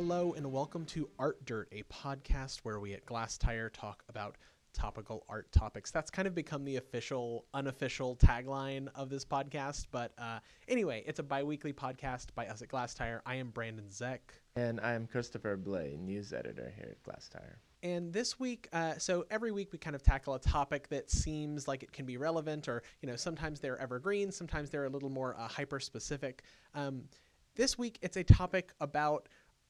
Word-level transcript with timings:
Hello, 0.00 0.32
and 0.34 0.52
welcome 0.52 0.84
to 0.84 1.10
Art 1.18 1.44
Dirt, 1.44 1.68
a 1.72 1.82
podcast 1.92 2.58
where 2.58 2.78
we 2.78 2.94
at 2.94 3.04
Glasstire 3.04 3.68
talk 3.72 4.04
about 4.08 4.36
topical 4.72 5.24
art 5.28 5.50
topics. 5.50 5.90
That's 5.90 6.08
kind 6.08 6.28
of 6.28 6.36
become 6.36 6.64
the 6.64 6.76
official, 6.76 7.46
unofficial 7.52 8.14
tagline 8.14 8.86
of 8.94 9.10
this 9.10 9.24
podcast. 9.24 9.86
But 9.90 10.12
uh, 10.16 10.38
anyway, 10.68 11.02
it's 11.04 11.18
a 11.18 11.24
bi 11.24 11.42
weekly 11.42 11.72
podcast 11.72 12.26
by 12.36 12.46
us 12.46 12.62
at 12.62 12.68
Glasstire. 12.68 13.22
I 13.26 13.34
am 13.34 13.50
Brandon 13.50 13.90
Zech. 13.90 14.34
And 14.54 14.78
I'm 14.82 15.08
Christopher 15.08 15.56
Blay, 15.56 15.98
news 16.00 16.32
editor 16.32 16.72
here 16.76 16.92
at 16.92 17.02
Glasstire. 17.02 17.56
And 17.82 18.12
this 18.12 18.38
week, 18.38 18.68
uh, 18.72 18.98
so 18.98 19.26
every 19.32 19.50
week 19.50 19.72
we 19.72 19.78
kind 19.78 19.96
of 19.96 20.04
tackle 20.04 20.34
a 20.34 20.40
topic 20.40 20.86
that 20.90 21.10
seems 21.10 21.66
like 21.66 21.82
it 21.82 21.90
can 21.90 22.06
be 22.06 22.18
relevant, 22.18 22.68
or 22.68 22.84
you 23.02 23.08
know, 23.08 23.16
sometimes 23.16 23.58
they're 23.58 23.80
evergreen, 23.80 24.30
sometimes 24.30 24.70
they're 24.70 24.84
a 24.84 24.90
little 24.90 25.10
more 25.10 25.34
uh, 25.36 25.48
hyper 25.48 25.80
specific. 25.80 26.44
Um, 26.72 27.02
this 27.56 27.76
week, 27.76 27.98
it's 28.00 28.16
a 28.16 28.22
topic 28.22 28.72
about 28.78 29.28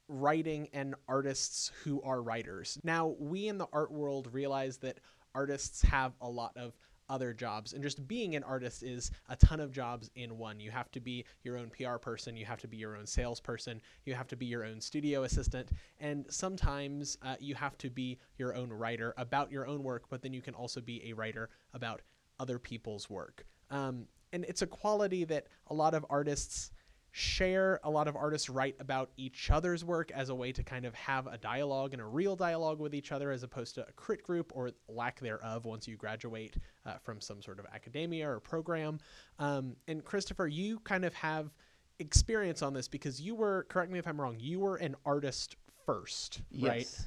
writing 0.09 0.69
and 0.73 0.95
artists 1.07 1.71
who 1.85 2.03
are 2.03 2.23
writers. 2.23 2.79
Now, 2.83 3.15
we 3.19 3.49
in 3.49 3.59
the 3.59 3.69
art 3.73 3.93
world 3.93 4.29
realize 4.33 4.79
that 4.79 4.99
artists 5.35 5.83
have 5.83 6.15
a 6.21 6.29
lot 6.29 6.57
of 6.57 6.73
other 7.09 7.33
jobs 7.33 7.73
and 7.73 7.83
just 7.83 8.07
being 8.07 8.37
an 8.37 8.43
artist 8.43 8.83
is 8.83 9.11
a 9.29 9.37
ton 9.37 9.61
of 9.61 9.73
jobs 9.73 10.11
in 10.15 10.37
one 10.37 10.61
you 10.61 10.71
have 10.71 10.91
to 10.91 11.01
be 11.01 11.25
your 11.43 11.57
own 11.57 11.71
pr 11.71 11.97
person 11.97 12.37
you 12.37 12.45
have 12.45 12.61
to 12.61 12.69
be 12.69 12.77
your 12.77 12.97
own 12.97 13.07
salesperson 13.07 13.81
you 14.05 14.15
have 14.15 14.29
to 14.29 14.37
be 14.37 14.45
your 14.45 14.65
own 14.65 14.81
studio 14.81 15.23
assistant 15.23 15.71
and 16.01 16.27
sometimes 16.29 17.17
uh, 17.23 17.35
you 17.41 17.55
have 17.55 17.79
to 17.79 17.89
be 17.89 18.19
your 18.37 18.55
own 18.55 18.71
writer 18.71 19.15
about 19.17 19.51
your 19.51 19.67
own 19.67 19.83
work 19.83 20.05
but 20.11 20.21
then 20.21 20.33
you 20.33 20.43
can 20.43 20.55
also 20.55 20.81
be 20.81 21.03
a 21.09 21.15
writer 21.15 21.49
about 21.73 22.03
other 22.39 22.59
people's 22.59 23.09
work 23.09 23.47
um, 23.71 24.07
and 24.33 24.45
it's 24.45 24.63
a 24.63 24.67
quality 24.67 25.25
that 25.25 25.47
a 25.69 25.75
lot 25.75 25.95
of 25.95 26.05
artists 26.11 26.71
share. 27.19 27.81
A 27.83 27.91
lot 27.91 28.07
of 28.07 28.15
artists 28.15 28.49
write 28.49 28.77
about 28.79 29.11
each 29.17 29.51
other's 29.51 29.85
work 29.85 30.11
as 30.13 30.29
a 30.29 30.35
way 30.35 30.53
to 30.53 30.63
kind 30.63 30.85
of 30.85 30.95
have 30.95 31.27
a 31.27 31.37
dialogue 31.37 31.93
and 31.93 32.01
a 32.01 32.05
real 32.05 32.37
dialogue 32.37 32.79
with 32.79 32.95
each 32.95 33.11
other 33.11 33.33
as 33.33 33.43
opposed 33.43 33.75
to 33.75 33.87
a 33.87 33.93
crit 33.93 34.23
group 34.23 34.53
or 34.55 34.71
lack 34.89 35.19
thereof 35.21 35.65
once 35.65 35.89
you 35.89 35.97
graduate 35.97 36.57
uh, 36.87 36.95
from 37.03 37.21
some 37.21 37.43
sort 37.43 37.59
of 37.59 37.67
academia 37.75 38.31
or 38.31 38.39
program. 38.39 39.01
Um, 39.41 39.75
and 39.89 40.05
Christopher, 40.05 40.47
you 40.47 40.79
kind 40.81 41.05
of 41.05 41.13
have 41.15 41.51
experience 41.99 42.63
on 42.63 42.73
this 42.73 42.87
because 42.87 43.21
you 43.21 43.35
were, 43.35 43.67
correct 43.69 43.91
me 43.91 43.99
if 43.99 44.07
I'm 44.07 44.21
wrong, 44.21 44.37
you 44.39 44.61
were 44.61 44.77
an 44.77 44.95
artist 45.05 45.57
first, 45.85 46.43
right? 46.61 46.81
Yes. 46.81 47.07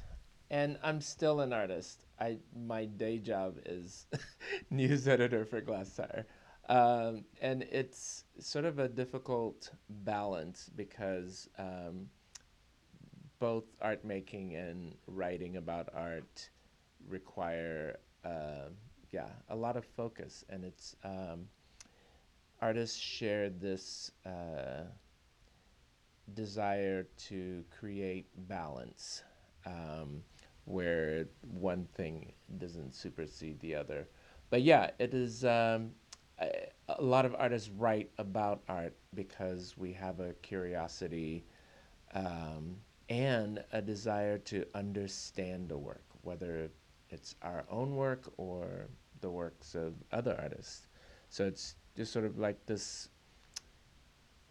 And 0.50 0.78
I'm 0.82 1.00
still 1.00 1.40
an 1.40 1.54
artist. 1.54 2.04
I 2.20 2.36
my 2.54 2.84
day 2.84 3.16
job 3.16 3.56
is 3.64 4.06
news 4.70 5.08
editor 5.08 5.46
for 5.46 5.62
Glasstire. 5.62 6.26
Um, 6.68 7.24
and 7.40 7.62
it's 7.64 8.24
sort 8.38 8.64
of 8.64 8.78
a 8.78 8.88
difficult 8.88 9.70
balance 9.88 10.70
because 10.74 11.48
um, 11.58 12.08
both 13.38 13.64
art 13.80 14.04
making 14.04 14.54
and 14.54 14.94
writing 15.06 15.56
about 15.56 15.88
art 15.94 16.48
require, 17.08 17.98
uh, 18.24 18.68
yeah, 19.10 19.28
a 19.48 19.56
lot 19.56 19.76
of 19.76 19.84
focus. 19.84 20.44
And 20.48 20.64
it's 20.64 20.96
um, 21.04 21.48
artists 22.60 22.96
share 22.98 23.50
this 23.50 24.12
uh, 24.24 24.84
desire 26.34 27.06
to 27.28 27.64
create 27.76 28.26
balance 28.48 29.24
um, 29.66 30.22
where 30.64 31.26
one 31.40 31.86
thing 31.94 32.32
doesn't 32.58 32.94
supersede 32.94 33.58
the 33.60 33.74
other. 33.74 34.06
But 34.50 34.62
yeah, 34.62 34.90
it 34.98 35.14
is 35.14 35.44
um, 35.44 35.90
a 36.38 37.02
lot 37.02 37.24
of 37.24 37.34
artists 37.38 37.70
write 37.70 38.10
about 38.18 38.62
art 38.68 38.94
because 39.14 39.76
we 39.76 39.92
have 39.92 40.20
a 40.20 40.32
curiosity 40.34 41.44
um, 42.14 42.76
and 43.08 43.62
a 43.72 43.80
desire 43.82 44.38
to 44.38 44.64
understand 44.74 45.68
the 45.68 45.76
work, 45.76 46.04
whether 46.22 46.70
it's 47.10 47.34
our 47.42 47.64
own 47.70 47.94
work 47.94 48.32
or 48.36 48.88
the 49.20 49.30
works 49.30 49.74
of 49.74 49.94
other 50.12 50.38
artists. 50.40 50.86
So 51.28 51.46
it's 51.46 51.76
just 51.96 52.12
sort 52.12 52.24
of 52.24 52.38
like 52.38 52.64
this 52.66 53.08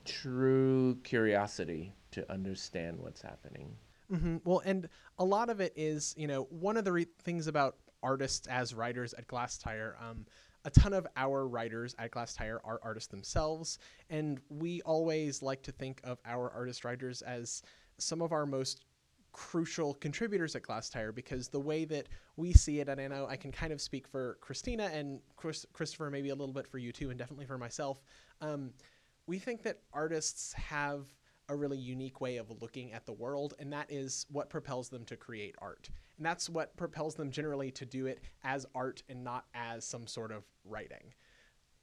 true 0.05 0.97
curiosity 1.03 1.93
to 2.11 2.29
understand 2.31 2.99
what's 2.99 3.21
happening. 3.21 3.75
Mm-hmm. 4.11 4.37
Well, 4.43 4.61
and 4.65 4.89
a 5.17 5.25
lot 5.25 5.49
of 5.49 5.61
it 5.61 5.73
is, 5.75 6.13
you 6.17 6.27
know, 6.27 6.43
one 6.49 6.77
of 6.77 6.85
the 6.85 6.91
re- 6.91 7.07
things 7.23 7.47
about 7.47 7.77
artists 8.03 8.47
as 8.47 8.73
writers 8.73 9.13
at 9.13 9.27
Glasstire. 9.27 9.95
Um, 10.01 10.25
a 10.66 10.69
ton 10.69 10.94
of 10.94 11.07
our 11.16 11.47
writers 11.47 11.95
at 11.97 12.11
Glasstire 12.11 12.59
are 12.63 12.79
artists 12.83 13.09
themselves, 13.09 13.79
and 14.09 14.39
we 14.49 14.81
always 14.83 15.41
like 15.41 15.63
to 15.63 15.72
think 15.72 16.01
of 16.03 16.19
our 16.25 16.51
artist 16.51 16.85
writers 16.85 17.22
as 17.22 17.63
some 17.97 18.22
of 18.22 18.31
our 18.31 18.45
most 18.45 18.85
crucial 19.31 19.94
contributors 19.94 20.55
at 20.55 20.63
Glasstire 20.63 21.13
because 21.13 21.47
the 21.47 21.59
way 21.59 21.85
that 21.85 22.07
we 22.35 22.53
see 22.53 22.79
it, 22.79 22.89
and 22.89 22.99
I 22.99 23.07
know 23.07 23.27
I 23.27 23.38
can 23.38 23.51
kind 23.51 23.72
of 23.72 23.81
speak 23.81 24.07
for 24.07 24.38
Christina 24.41 24.89
and 24.94 25.19
Chris, 25.35 25.66
Christopher, 25.73 26.09
maybe 26.09 26.29
a 26.29 26.35
little 26.35 26.53
bit 26.53 26.67
for 26.67 26.78
you 26.78 26.91
too, 26.91 27.09
and 27.09 27.17
definitely 27.17 27.45
for 27.45 27.57
myself. 27.57 28.01
Um, 28.41 28.72
we 29.28 29.39
think 29.39 29.63
that 29.63 29.79
artists 29.93 30.53
have 30.53 31.05
a 31.49 31.55
really 31.55 31.78
unique 31.78 32.22
way 32.22 32.38
of 32.38 32.49
looking 32.61 32.93
at 32.93 33.05
the 33.05 33.13
world, 33.13 33.53
and 33.59 33.72
that 33.73 33.88
is 33.89 34.25
what 34.31 34.49
propels 34.49 34.89
them 34.89 35.05
to 35.05 35.16
create 35.16 35.55
art. 35.59 35.89
And 36.17 36.25
that's 36.25 36.49
what 36.49 36.75
propels 36.77 37.16
them 37.16 37.31
generally 37.31 37.72
to 37.72 37.85
do 37.85 38.05
it 38.05 38.19
as 38.44 38.66
art 38.75 39.03
and 39.09 39.23
not 39.23 39.45
as 39.53 39.85
some 39.85 40.07
sort 40.07 40.31
of 40.31 40.44
writing. 40.66 41.13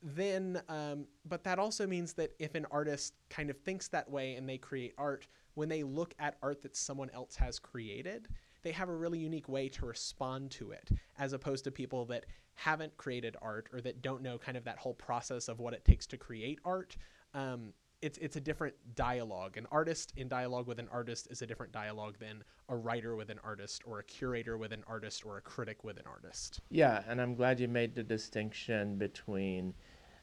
Then, 0.00 0.62
um, 0.68 1.06
but 1.24 1.42
that 1.44 1.58
also 1.58 1.86
means 1.86 2.12
that 2.14 2.32
if 2.38 2.54
an 2.54 2.66
artist 2.70 3.14
kind 3.30 3.50
of 3.50 3.58
thinks 3.58 3.88
that 3.88 4.08
way 4.08 4.34
and 4.34 4.48
they 4.48 4.58
create 4.58 4.94
art, 4.96 5.26
when 5.54 5.68
they 5.68 5.82
look 5.82 6.14
at 6.20 6.36
art 6.40 6.62
that 6.62 6.76
someone 6.76 7.10
else 7.12 7.34
has 7.36 7.58
created, 7.58 8.28
they 8.62 8.70
have 8.72 8.88
a 8.88 8.94
really 8.94 9.18
unique 9.18 9.48
way 9.48 9.68
to 9.68 9.86
respond 9.86 10.50
to 10.52 10.70
it, 10.70 10.90
as 11.18 11.32
opposed 11.32 11.64
to 11.64 11.70
people 11.70 12.04
that 12.06 12.26
haven't 12.54 12.96
created 12.96 13.36
art 13.42 13.68
or 13.72 13.80
that 13.80 14.02
don't 14.02 14.22
know 14.22 14.38
kind 14.38 14.56
of 14.56 14.64
that 14.64 14.78
whole 14.78 14.94
process 14.94 15.48
of 15.48 15.58
what 15.58 15.74
it 15.74 15.84
takes 15.84 16.06
to 16.06 16.16
create 16.16 16.60
art. 16.64 16.96
Um, 17.34 17.72
it's 18.00 18.18
it's 18.18 18.36
a 18.36 18.40
different 18.40 18.74
dialogue. 18.94 19.56
An 19.56 19.66
artist 19.70 20.12
in 20.16 20.28
dialogue 20.28 20.66
with 20.66 20.78
an 20.78 20.88
artist 20.90 21.28
is 21.30 21.42
a 21.42 21.46
different 21.46 21.72
dialogue 21.72 22.16
than 22.18 22.44
a 22.68 22.76
writer 22.76 23.16
with 23.16 23.30
an 23.30 23.40
artist 23.42 23.82
or 23.84 23.98
a 23.98 24.04
curator 24.04 24.56
with 24.56 24.72
an 24.72 24.84
artist 24.86 25.24
or 25.24 25.38
a 25.38 25.40
critic 25.40 25.84
with 25.84 25.98
an 25.98 26.04
artist. 26.06 26.60
Yeah, 26.70 27.02
and 27.08 27.20
I'm 27.20 27.34
glad 27.34 27.60
you 27.60 27.68
made 27.68 27.94
the 27.94 28.02
distinction 28.02 28.96
between 28.96 29.74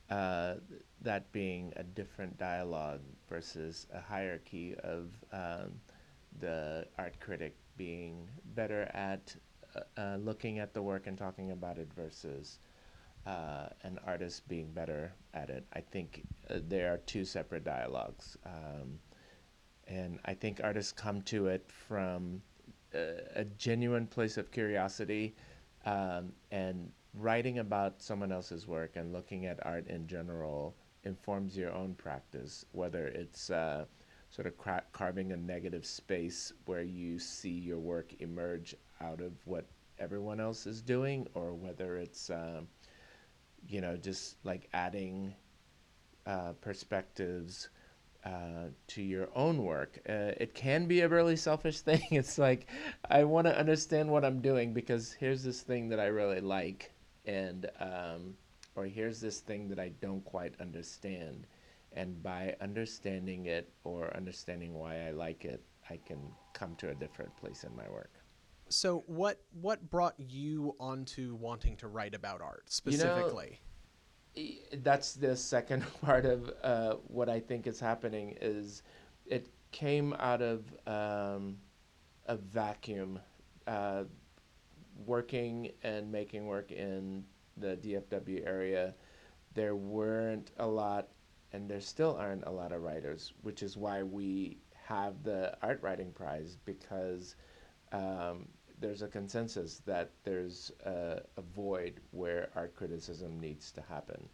uh, 0.10 0.56
that 1.02 1.32
being 1.32 1.74
a 1.76 1.84
different 1.84 2.38
dialogue 2.38 3.02
versus 3.28 3.88
a 3.94 4.00
hierarchy 4.00 4.76
of 4.84 5.10
um, 5.34 5.80
the 6.40 6.88
art 6.98 7.20
critic 7.20 7.56
being 7.78 8.30
better 8.56 8.84
at 8.94 9.36
uh, 9.76 10.00
uh, 10.00 10.18
looking 10.18 10.60
at 10.60 10.74
the 10.74 10.82
work 10.82 11.08
and 11.08 11.18
talking 11.18 11.52
about 11.52 11.78
it 11.78 11.90
versus 11.94 12.60
uh, 13.26 13.68
an 13.84 14.00
artist 14.06 14.48
being 14.48 14.72
better 14.72 15.14
at 15.34 15.50
it. 15.50 15.66
I 15.74 15.82
think 15.82 16.24
uh, 16.50 16.60
there 16.68 16.94
are 16.94 16.98
two 16.98 17.26
separate 17.26 17.64
dialogues. 17.64 18.38
Um, 18.46 19.00
and 19.88 20.20
I 20.26 20.34
think 20.34 20.62
artists 20.64 20.92
come 20.92 21.22
to 21.24 21.48
it 21.48 21.66
from 21.68 22.42
a, 22.94 23.20
a 23.36 23.46
genuine 23.58 24.08
place 24.08 24.38
of 24.38 24.52
curiosity 24.52 25.36
um, 25.86 26.34
and 26.52 26.92
writing 27.14 27.60
about 27.60 28.02
someone 28.02 28.32
else's 28.32 28.68
work 28.68 28.96
and 28.96 29.14
looking 29.14 29.46
at 29.46 29.66
art 29.66 29.88
in 29.88 30.08
general 30.08 30.76
informs 31.04 31.56
your 31.56 31.72
own 31.72 31.94
practice, 31.96 32.66
whether 32.72 33.08
it's 33.08 33.50
uh, 33.50 33.86
sort 34.30 34.48
of 34.48 34.58
cra- 34.58 34.84
carving 34.92 35.32
a 35.32 35.38
negative 35.38 35.86
space 35.86 36.52
where 36.66 36.82
you 36.82 37.20
see 37.20 37.52
your 37.52 37.80
work 37.80 38.14
emerge 38.20 38.76
out 39.02 39.22
of 39.22 39.34
what 39.46 39.66
everyone 40.00 40.40
else 40.40 40.66
is 40.66 40.82
doing, 40.82 41.28
or 41.36 41.54
whether 41.54 41.98
it's 41.98 42.30
um, 42.30 42.68
you 43.68 43.82
know, 43.82 43.98
just 43.98 44.38
like 44.46 44.70
adding 44.74 45.36
uh, 46.26 46.54
perspectives 46.62 47.70
uh, 48.26 48.70
to 48.88 49.02
your 49.04 49.30
own 49.36 49.64
work. 49.64 50.00
Uh, 50.10 50.34
it 50.38 50.56
can 50.56 50.88
be 50.88 51.02
a 51.02 51.08
really 51.10 51.36
selfish 51.36 51.80
thing. 51.82 52.02
It's 52.12 52.38
like, 52.38 52.68
I 53.10 53.24
want 53.24 53.48
to 53.48 53.58
understand 53.58 54.10
what 54.10 54.26
I'm 54.26 54.42
doing 54.42 54.74
because 54.74 55.14
here's 55.14 55.44
this 55.44 55.62
thing 55.62 55.90
that 55.90 56.00
I 56.00 56.08
really 56.08 56.42
like, 56.42 56.92
and 57.26 57.70
um, 57.80 58.36
or 58.76 58.86
here's 58.86 59.22
this 59.22 59.40
thing 59.40 59.70
that 59.70 59.80
I 59.80 59.90
don't 60.02 60.26
quite 60.26 60.56
understand. 60.60 61.48
And 61.94 62.22
by 62.22 62.56
understanding 62.60 63.46
it 63.46 63.72
or 63.84 64.16
understanding 64.18 64.74
why 64.74 65.08
I 65.08 65.12
like 65.12 65.46
it, 65.46 65.64
I 65.90 65.98
can 66.06 66.20
come 66.54 66.76
to 66.78 66.90
a 66.90 66.96
different 66.96 67.36
place 67.38 67.64
in 67.64 67.76
my 67.76 67.88
work. 67.90 68.15
So 68.70 69.04
what 69.08 69.42
what 69.62 69.90
brought 69.90 70.16
you 70.18 70.76
onto 70.80 71.36
wanting 71.36 71.78
to 71.78 71.88
write 71.88 72.16
about 72.16 72.42
art 72.42 72.64
specifically? 72.72 73.62
You 74.34 74.56
know, 74.72 74.80
that's 74.84 75.14
the 75.14 75.36
second 75.36 75.84
part 76.02 76.26
of 76.26 76.52
uh, 76.64 76.96
what 77.08 77.30
I 77.30 77.40
think 77.40 77.68
is 77.68 77.80
happening 77.80 78.38
is 78.42 78.84
it 79.26 79.50
came 79.72 80.14
out 80.20 80.42
of 80.42 80.66
um, 80.88 81.58
a 82.28 82.36
vacuum, 82.38 83.20
uh, 83.68 84.04
working 85.06 85.72
and 85.84 86.12
making 86.12 86.46
work 86.46 86.72
in 86.72 87.24
the 87.58 87.78
DFW 87.78 88.46
area. 88.46 88.94
There 89.54 89.76
weren't 89.76 90.52
a 90.58 90.68
lot, 90.68 91.10
and 91.54 91.70
there 91.70 91.82
still 91.82 92.16
aren't 92.16 92.46
a 92.46 92.52
lot 92.52 92.72
of 92.72 92.82
writers, 92.82 93.34
which 93.44 93.64
is 93.64 93.78
why 93.78 94.04
we 94.04 94.58
have 94.84 95.24
the 95.24 95.58
art 95.62 95.80
writing 95.82 96.12
prize 96.12 96.58
because 96.66 97.36
um, 97.92 98.48
there's 98.80 99.02
a 99.02 99.08
consensus 99.08 99.82
that 99.86 100.12
there's 100.24 100.72
a, 100.86 101.22
a, 101.38 101.42
void 101.42 102.02
where 102.12 102.50
art 102.56 102.76
criticism 102.76 103.40
needs 103.40 103.72
to 103.72 103.82
happen. 103.82 104.28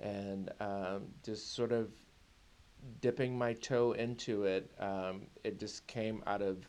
And 0.00 0.50
um, 0.60 1.06
just 1.24 1.54
sort 1.54 1.72
of 1.72 1.90
dipping 3.00 3.36
my 3.36 3.54
toe 3.54 3.92
into 3.92 4.44
it, 4.44 4.70
um, 4.78 5.22
it 5.42 5.58
just 5.58 5.86
came 5.86 6.22
out 6.26 6.42
of 6.42 6.68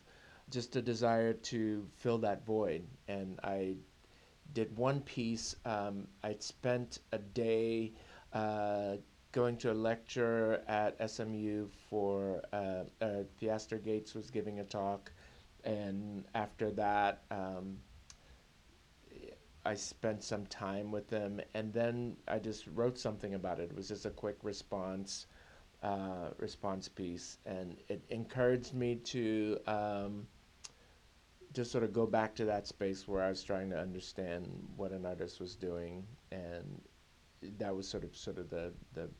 just 0.50 0.74
a 0.76 0.82
desire 0.82 1.32
to 1.32 1.86
fill 1.98 2.18
that 2.18 2.44
void. 2.44 2.84
And 3.06 3.38
I 3.44 3.74
did 4.52 4.76
one 4.76 5.00
piece. 5.00 5.54
Um, 5.64 6.08
I'd 6.24 6.42
spent 6.42 6.98
a 7.12 7.18
day 7.18 7.92
uh, 8.32 8.96
going 9.32 9.56
to 9.58 9.72
a 9.72 9.74
lecture 9.74 10.62
at 10.66 11.10
SMU 11.10 11.68
for 11.88 12.42
uh, 12.52 12.84
uh, 13.00 13.22
Gates 13.84 14.14
was 14.14 14.30
giving 14.30 14.60
a 14.60 14.64
talk, 14.64 15.12
and 15.64 16.24
after 16.34 16.70
that, 16.72 17.22
um, 17.30 17.78
I 19.64 19.74
spent 19.74 20.22
some 20.22 20.46
time 20.46 20.90
with 20.90 21.08
them, 21.08 21.40
and 21.54 21.72
then 21.72 22.16
I 22.26 22.38
just 22.38 22.66
wrote 22.68 22.98
something 22.98 23.34
about 23.34 23.60
it. 23.60 23.70
It 23.70 23.76
was 23.76 23.88
just 23.88 24.06
a 24.06 24.10
quick 24.10 24.38
response, 24.42 25.26
uh, 25.82 26.30
response 26.38 26.88
piece, 26.88 27.38
and 27.44 27.76
it 27.88 28.02
encouraged 28.08 28.74
me 28.74 28.96
to 28.96 29.58
um, 29.66 30.26
just 31.52 31.70
sort 31.70 31.84
of 31.84 31.92
go 31.92 32.06
back 32.06 32.34
to 32.36 32.46
that 32.46 32.66
space 32.66 33.06
where 33.06 33.22
I 33.22 33.28
was 33.28 33.42
trying 33.42 33.68
to 33.70 33.78
understand 33.78 34.48
what 34.76 34.92
an 34.92 35.04
artist 35.04 35.40
was 35.40 35.56
doing, 35.56 36.06
and 36.32 36.80
that 37.58 37.74
was 37.74 37.86
sort 37.86 38.04
of 38.04 38.16
sort 38.16 38.38
of 38.38 38.48
the 38.48 38.72
the 38.94 39.10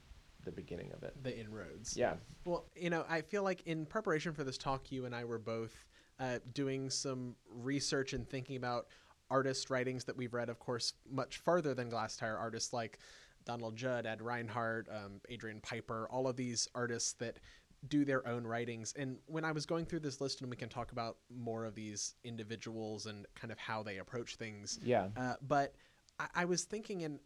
the 0.44 0.52
beginning 0.52 0.90
of 0.94 1.02
it. 1.02 1.22
The 1.22 1.38
inroads. 1.38 1.96
Yeah. 1.96 2.14
Well, 2.46 2.64
you 2.74 2.88
know, 2.88 3.04
I 3.08 3.20
feel 3.20 3.42
like 3.42 3.66
in 3.66 3.84
preparation 3.84 4.32
for 4.32 4.42
this 4.44 4.56
talk, 4.56 4.90
you 4.90 5.04
and 5.04 5.14
I 5.14 5.24
were 5.24 5.38
both 5.38 5.84
uh, 6.20 6.38
doing 6.52 6.90
some 6.90 7.34
research 7.50 8.12
and 8.12 8.28
thinking 8.28 8.56
about 8.56 8.86
artist 9.30 9.70
writings 9.70 10.04
that 10.04 10.16
we've 10.16 10.34
read, 10.34 10.48
of 10.48 10.58
course, 10.58 10.92
much 11.10 11.38
farther 11.38 11.74
than 11.74 11.90
Glasstire 11.90 12.38
artists 12.38 12.72
like 12.72 12.98
Donald 13.44 13.76
Judd, 13.76 14.06
Ad 14.06 14.20
Reinhardt, 14.20 14.88
um, 14.90 15.20
Adrian 15.28 15.60
Piper, 15.60 16.08
all 16.10 16.28
of 16.28 16.36
these 16.36 16.68
artists 16.74 17.14
that 17.14 17.38
do 17.88 18.04
their 18.04 18.26
own 18.28 18.46
writings. 18.46 18.92
And 18.98 19.16
when 19.26 19.44
I 19.44 19.52
was 19.52 19.64
going 19.64 19.86
through 19.86 20.00
this 20.00 20.20
list, 20.20 20.42
and 20.42 20.50
we 20.50 20.56
can 20.56 20.68
talk 20.68 20.92
about 20.92 21.16
more 21.34 21.64
of 21.64 21.74
these 21.74 22.14
individuals 22.24 23.06
and 23.06 23.26
kind 23.34 23.50
of 23.50 23.58
how 23.58 23.82
they 23.82 23.98
approach 23.98 24.36
things. 24.36 24.78
Yeah. 24.82 25.08
Uh, 25.16 25.34
but 25.48 25.74
I, 26.18 26.26
I 26.34 26.44
was 26.44 26.64
thinking, 26.64 27.04
and 27.04 27.18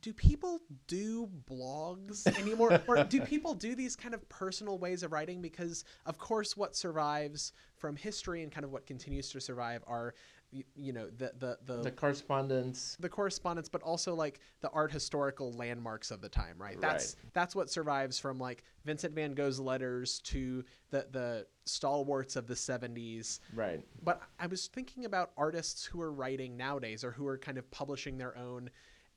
do 0.00 0.12
people 0.12 0.60
do 0.86 1.28
blogs 1.50 2.26
anymore? 2.38 2.82
Or 2.86 3.04
do 3.04 3.20
people 3.20 3.54
do 3.54 3.74
these 3.74 3.96
kind 3.96 4.14
of 4.14 4.28
personal 4.28 4.78
ways 4.78 5.02
of 5.02 5.12
writing? 5.12 5.40
Because 5.40 5.84
of 6.04 6.18
course 6.18 6.56
what 6.56 6.76
survives 6.76 7.52
from 7.76 7.96
history 7.96 8.42
and 8.42 8.50
kind 8.52 8.64
of 8.64 8.72
what 8.72 8.86
continues 8.86 9.30
to 9.30 9.40
survive 9.40 9.82
are 9.86 10.14
you, 10.52 10.64
you 10.76 10.92
know 10.92 11.08
the, 11.10 11.32
the 11.38 11.58
the 11.64 11.82
the 11.82 11.90
correspondence. 11.90 12.96
The 13.00 13.08
correspondence 13.08 13.68
but 13.68 13.82
also 13.82 14.14
like 14.14 14.40
the 14.60 14.70
art 14.70 14.92
historical 14.92 15.52
landmarks 15.52 16.10
of 16.10 16.20
the 16.20 16.28
time 16.28 16.56
right? 16.58 16.80
That's 16.80 17.16
Right. 17.16 17.32
that's 17.34 17.54
what 17.56 17.70
survives 17.70 18.18
from 18.18 18.38
like 18.38 18.62
Vincent 18.84 19.14
van 19.14 19.34
Gogh's 19.34 19.58
letters 19.60 20.20
to 20.20 20.64
the 20.90 21.06
the 21.10 21.46
stalwarts 21.64 22.36
of 22.36 22.46
the 22.46 22.54
70s 22.54 23.40
right. 23.54 23.80
But 24.02 24.22
I 24.38 24.46
was 24.46 24.68
thinking 24.68 25.04
about 25.04 25.32
artists 25.36 25.84
who 25.84 26.00
are 26.00 26.12
writing 26.12 26.56
nowadays 26.56 27.02
or 27.02 27.10
who 27.10 27.26
are 27.26 27.38
kind 27.38 27.58
of 27.58 27.68
publishing 27.70 28.18
their 28.18 28.36
own 28.38 28.70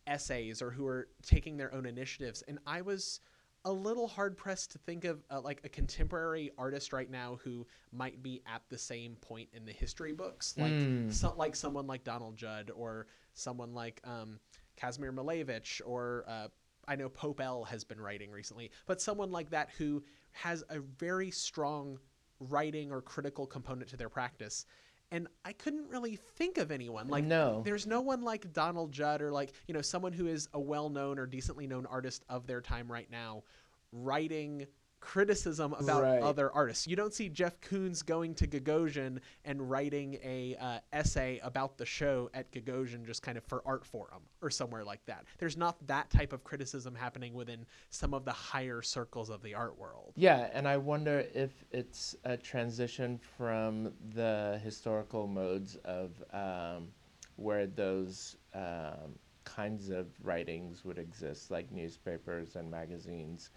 essays 0.10 0.62
or 0.62 0.72
who 0.72 0.86
are 0.88 1.08
taking 1.24 1.58
their 1.58 1.74
own 1.74 1.86
initiatives. 1.86 2.42
And 2.48 2.60
I 2.66 2.82
was 2.82 3.20
a 3.66 3.72
little 3.72 4.08
hard 4.08 4.38
pressed 4.38 4.72
to 4.72 4.78
think 4.78 5.04
of 5.04 5.24
uh, 5.30 5.42
like 5.42 5.62
a 5.64 5.70
contemporary 5.70 6.50
artist 6.58 6.94
right 6.94 7.10
now 7.12 7.40
who 7.44 7.68
might 7.92 8.24
be 8.24 8.42
at 8.48 8.62
the 8.70 8.78
same 8.78 9.16
point 9.18 9.50
in 9.54 9.66
the 9.66 9.72
history 9.74 10.14
books, 10.14 10.56
like 10.58 10.72
Mm. 10.74 11.14
so, 11.14 11.34
like 11.38 11.56
someone 11.56 11.86
like 11.86 12.04
Donald 12.04 12.38
Judd 12.38 12.72
or 12.74 13.08
someone 13.34 13.74
like 13.74 14.00
um, 14.06 14.40
Kazimir 14.78 15.12
Malevich 15.14 15.82
or 15.86 16.24
uh, 16.28 16.48
I 16.88 16.96
know 16.96 17.10
Pope 17.10 17.42
L 17.42 17.66
has 17.66 17.84
been 17.84 18.00
writing 18.00 18.32
recently, 18.32 18.72
but 18.88 19.02
someone 19.02 19.32
like 19.32 19.50
that 19.52 19.70
who 19.78 20.04
has 20.32 20.64
a 20.70 20.80
very 20.80 21.30
strong 21.30 22.00
writing 22.40 22.92
or 22.92 23.02
critical 23.02 23.46
component 23.46 23.90
to 23.90 23.98
their 23.98 24.10
practice. 24.10 24.66
And 25.12 25.28
I 25.44 25.54
couldn't 25.54 25.90
really 25.90 26.18
think 26.36 26.58
of 26.58 26.72
anyone 26.72 27.08
like 27.08 27.24
No. 27.24 27.62
There's 27.66 27.88
no 27.88 28.02
one 28.02 28.22
like 28.22 28.54
Donald 28.54 28.92
Judd 28.92 29.22
or 29.22 29.32
like 29.32 29.54
you 29.68 29.74
know 29.74 29.82
someone 29.82 30.14
who 30.14 30.28
is 30.28 30.48
a 30.54 30.60
well-known 30.60 31.18
or 31.18 31.26
decently 31.26 31.66
known 31.68 31.86
artist 31.86 32.24
of 32.30 32.46
their 32.46 32.62
time 32.62 32.92
right 32.92 33.10
now, 33.10 33.44
writing 33.92 34.68
criticism 35.00 35.74
about 35.74 36.04
Right. 36.04 36.22
other 36.22 36.52
artists. 36.52 36.88
You 36.88 36.96
don't 36.96 37.14
see 37.14 37.30
Jeff 37.30 37.60
Koons 37.62 38.06
going 38.06 38.36
to 38.36 38.48
Gagosian 38.48 39.20
and 39.46 39.70
writing 39.70 40.18
a 40.24 40.56
uh, 40.60 40.80
essay 40.94 41.40
about 41.44 41.78
the 41.78 41.86
show 41.86 42.30
at 42.34 42.52
Gagosian 42.52 43.06
just 43.06 43.22
kind 43.22 43.38
of 43.38 43.44
for 43.46 43.62
Artforum 43.62 44.22
or 44.42 44.50
somewhere 44.50 44.84
like 44.84 45.04
that. 45.06 45.26
There's 45.38 45.58
not 45.58 45.76
that 45.88 46.10
type 46.10 46.34
of 46.34 46.44
criticism 46.44 46.96
happening 46.96 47.34
within 47.34 47.66
some 47.90 48.14
of 48.14 48.26
the 48.26 48.32
higher 48.32 48.82
circles 48.82 49.30
of 49.30 49.42
the 49.42 49.54
art 49.54 49.78
world. 49.78 50.14
Yeah, 50.16 50.50
and 50.54 50.68
I 50.68 50.78
wonder 50.78 51.26
if 51.34 51.52
it's 51.72 52.16
a 52.24 52.38
transition 52.38 53.20
from 53.38 53.94
the 54.14 54.60
historical 54.64 55.28
modes 55.28 55.78
of 55.86 56.12
um, 56.34 56.90
where 57.36 57.68
those 57.68 58.36
um, 58.54 59.16
kinds 59.46 59.90
of 59.90 60.08
writings 60.24 60.84
would 60.86 60.98
exist, 61.00 61.52
like 61.52 61.72
newspapers 61.72 62.56
and 62.56 62.70
magazines, 62.70 63.50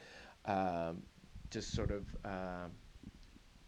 um, 0.46 1.02
just 1.52 1.74
sort 1.74 1.90
of 1.92 2.04
um 2.24 2.72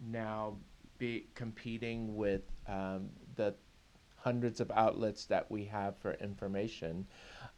now 0.00 0.56
be 0.98 1.26
competing 1.34 2.16
with 2.16 2.42
um, 2.66 3.10
the 3.36 3.54
hundreds 4.16 4.60
of 4.60 4.70
outlets 4.70 5.26
that 5.26 5.50
we 5.50 5.64
have 5.64 5.96
for 5.98 6.14
information. 6.14 7.06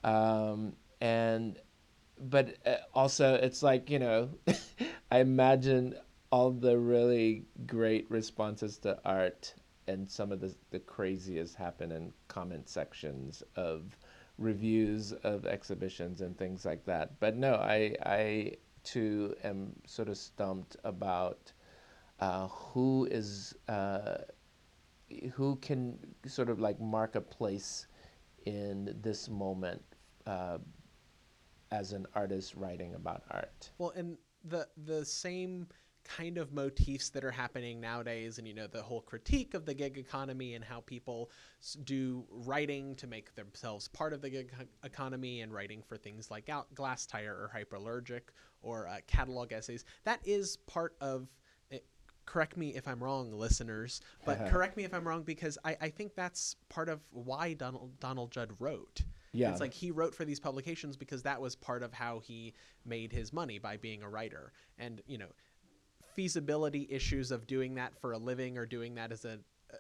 Um, 0.05 0.75
and 1.00 1.58
but 2.19 2.56
uh, 2.67 2.76
also 2.94 3.34
it's 3.34 3.62
like 3.62 3.90
you 3.90 3.99
know 3.99 4.31
i 5.11 5.19
imagine 5.19 5.94
all 6.32 6.50
the 6.50 6.78
really 6.78 7.44
great 7.67 8.11
responses 8.11 8.78
to 8.78 8.99
art 9.04 9.54
and 9.87 10.11
some 10.11 10.33
of 10.33 10.40
the, 10.40 10.54
the 10.71 10.78
craziest 10.78 11.54
happen 11.54 11.92
in 11.92 12.12
comment 12.28 12.68
sections 12.68 13.42
of 13.56 13.99
reviews 14.38 15.12
of 15.25 15.47
exhibitions 15.47 16.23
and 16.23 16.38
things 16.38 16.64
like 16.64 16.85
that 16.87 17.21
but 17.21 17.37
no 17.37 17.54
i 17.56 17.95
i 18.06 18.52
too 18.87 19.35
am 19.45 19.73
sort 19.87 20.09
of 20.09 20.16
stumped 20.16 20.76
about 20.85 21.52
uh, 22.21 22.47
who 22.49 23.07
is 23.11 23.55
uh, 23.69 24.19
who 25.35 25.57
can 25.57 25.99
sort 26.26 26.49
of 26.49 26.59
like 26.59 26.81
mark 26.81 27.14
a 27.14 27.21
place 27.21 27.87
in 28.47 28.97
this 29.02 29.28
moment 29.28 29.83
uh, 30.26 30.59
as 31.71 31.93
an 31.93 32.07
artist 32.14 32.55
writing 32.55 32.95
about 32.95 33.23
art. 33.31 33.71
Well, 33.78 33.93
and 33.97 34.16
the 34.45 34.69
the 34.76 35.05
same 35.05 35.66
kind 36.07 36.39
of 36.39 36.53
motifs 36.53 37.11
that 37.11 37.25
are 37.25 37.31
happening 37.31 37.81
nowadays, 37.81 38.39
and 38.39 38.47
you 38.47 38.55
know 38.55 38.67
the 38.67 38.83
whole 38.83 39.01
critique 39.01 39.55
of 39.55 39.67
the 39.67 39.75
gig 39.75 39.99
economy 39.99 40.55
and 40.55 40.65
how 40.65 40.81
people 40.81 41.31
do 41.85 42.25
writing 42.31 42.95
to 42.97 43.07
make 43.07 43.35
themselves 43.35 43.89
part 43.89 44.13
of 44.13 44.23
the 44.23 44.31
gig 44.31 44.53
economy 44.85 45.41
and 45.41 45.53
writing 45.53 45.83
for 45.83 45.97
things 45.97 46.31
like 46.31 46.49
out 46.49 46.73
Glasstire 46.75 47.33
or 47.33 47.51
hyperallergic 47.55 48.23
or 48.63 48.89
uh, 48.89 48.97
catalog 49.07 49.53
essays. 49.53 49.85
That 50.05 50.21
is 50.25 50.57
part 50.67 50.95
of. 51.01 51.29
It, 51.71 51.85
correct 52.25 52.57
me 52.57 52.75
if 52.75 52.87
I'm 52.87 53.03
wrong, 53.03 53.33
listeners, 53.33 54.01
but 54.25 54.49
correct 54.49 54.77
me 54.77 54.85
if 54.85 54.95
I'm 54.95 55.07
wrong 55.07 55.23
because 55.23 55.59
I, 55.65 55.77
I 55.81 55.89
think 55.89 56.15
that's 56.15 56.57
part 56.69 56.89
of 56.89 57.01
why 57.11 57.55
Donald 57.55 57.99
Donald 58.01 58.31
Judd 58.31 58.51
wrote. 58.59 59.03
Yeah. 59.37 59.51
It's 59.51 59.61
like 59.61 59.75
he 59.75 59.91
wrote 59.91 60.15
for 60.15 60.25
these 60.25 60.41
publications 60.41 60.97
because 60.97 61.23
that 61.25 61.41
was 61.41 61.55
part 61.55 61.83
of 61.83 61.93
how 61.93 62.21
he 62.21 62.55
made 62.87 63.13
his 63.13 63.33
money 63.33 63.59
by 63.59 63.77
being 63.77 64.03
a 64.03 64.09
writer. 64.09 64.53
And, 64.79 65.03
you 65.07 65.19
know, 65.19 65.29
feasibility 66.16 66.88
issues 66.90 67.30
of 67.30 67.46
doing 67.46 67.75
that 67.76 67.92
for 68.00 68.12
a 68.12 68.18
living 68.18 68.58
or 68.58 68.66
doing 68.66 68.94
that 68.94 69.12
as 69.12 69.25
a, 69.25 69.38
a 69.70 69.76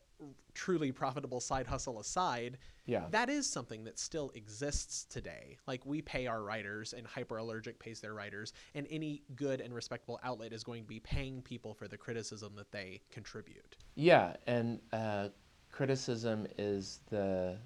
truly 0.54 0.92
profitable 0.92 1.40
side 1.40 1.66
hustle 1.66 1.98
aside, 1.98 2.58
Yeah. 2.86 3.06
that 3.10 3.28
is 3.28 3.48
something 3.48 3.84
that 3.84 3.98
still 3.98 4.30
exists 4.34 5.04
today. 5.04 5.56
Like 5.66 5.84
we 5.86 6.02
pay 6.02 6.26
our 6.26 6.42
writers 6.42 6.92
and 6.92 7.06
Hyperallergic 7.06 7.78
pays 7.78 8.00
their 8.00 8.14
writers 8.14 8.52
and 8.74 8.86
any 8.90 9.22
good 9.34 9.60
and 9.60 9.74
respectable 9.74 10.20
outlet 10.22 10.52
is 10.52 10.62
going 10.62 10.82
to 10.82 10.88
be 10.88 11.00
paying 11.00 11.42
people 11.42 11.74
for 11.74 11.88
the 11.88 11.96
criticism 11.96 12.54
that 12.56 12.70
they 12.70 13.00
contribute. 13.10 13.76
Yeah, 13.94 14.36
and 14.46 14.80
uh, 14.92 15.28
criticism 15.72 16.46
is 16.58 17.00
the 17.10 17.56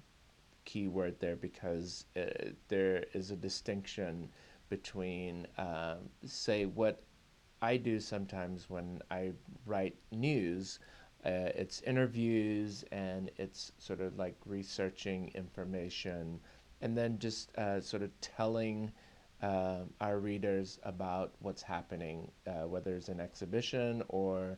key 0.65 0.87
word 0.87 1.19
there 1.19 1.35
because 1.35 2.05
uh, 2.15 2.21
there 2.67 3.05
is 3.13 3.31
a 3.31 3.35
distinction 3.35 4.29
between, 4.69 5.47
um, 5.57 6.09
say, 6.25 6.65
what 6.65 7.03
I 7.61 7.77
do 7.77 7.99
sometimes 7.99 8.69
when 8.69 9.01
I 9.11 9.33
write 9.65 9.95
news. 10.11 10.79
Uh, 11.23 11.53
it's 11.55 11.81
interviews 11.81 12.83
and 12.91 13.29
it's 13.37 13.71
sort 13.77 14.01
of 14.01 14.17
like 14.17 14.35
researching 14.45 15.31
information 15.35 16.39
and 16.81 16.97
then 16.97 17.19
just 17.19 17.55
uh, 17.57 17.79
sort 17.79 18.01
of 18.01 18.09
telling 18.21 18.91
uh, 19.43 19.81
our 19.99 20.19
readers 20.19 20.79
about 20.83 21.33
what's 21.39 21.61
happening, 21.61 22.31
uh, 22.47 22.67
whether 22.67 22.95
it's 22.95 23.09
an 23.09 23.19
exhibition 23.19 24.01
or 24.09 24.57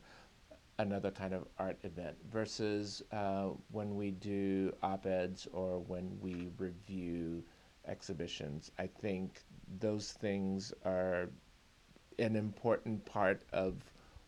another 0.80 1.12
kind 1.12 1.34
of 1.34 1.46
art 1.60 1.78
event, 1.84 2.16
versus 2.32 3.04
uh, 3.12 3.50
when 3.72 3.96
we 3.96 4.12
do 4.12 4.74
op 4.82 5.06
eds 5.06 5.48
or 5.54 5.80
when 5.80 6.18
we 6.22 6.50
review 6.58 7.44
exhibitions. 7.88 8.72
I 8.80 8.88
think 8.88 9.44
those 9.80 10.14
things 10.14 10.74
are 10.86 11.30
an 12.20 12.36
important 12.36 13.05
part 13.05 13.41
of 13.51 13.75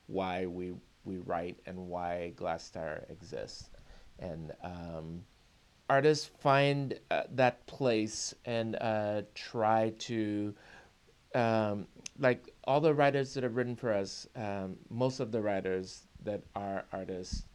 why 0.08 0.46
we 0.46 0.74
we 1.06 1.18
write 1.18 1.58
and 1.66 1.88
why 1.88 2.34
Glasstire 2.36 3.10
exists. 3.10 3.70
And 4.20 4.52
um, 4.64 5.24
artists 5.90 6.30
find 6.40 7.00
uh, 7.12 7.24
that 7.34 7.66
place 7.68 8.34
and 8.46 8.76
uh, 8.82 9.22
try 9.36 9.94
to, 10.00 10.54
um, 11.34 11.88
like 12.20 12.54
all 12.64 12.82
the 12.82 12.94
writers 12.94 13.34
that 13.36 13.44
have 13.44 13.56
written 13.56 13.76
for 13.76 13.94
us, 13.94 14.28
um, 14.36 14.78
most 14.90 15.20
of 15.20 15.32
the 15.32 15.42
writers 15.42 16.08
that 16.24 16.42
are 16.56 16.86
artists 16.92 17.46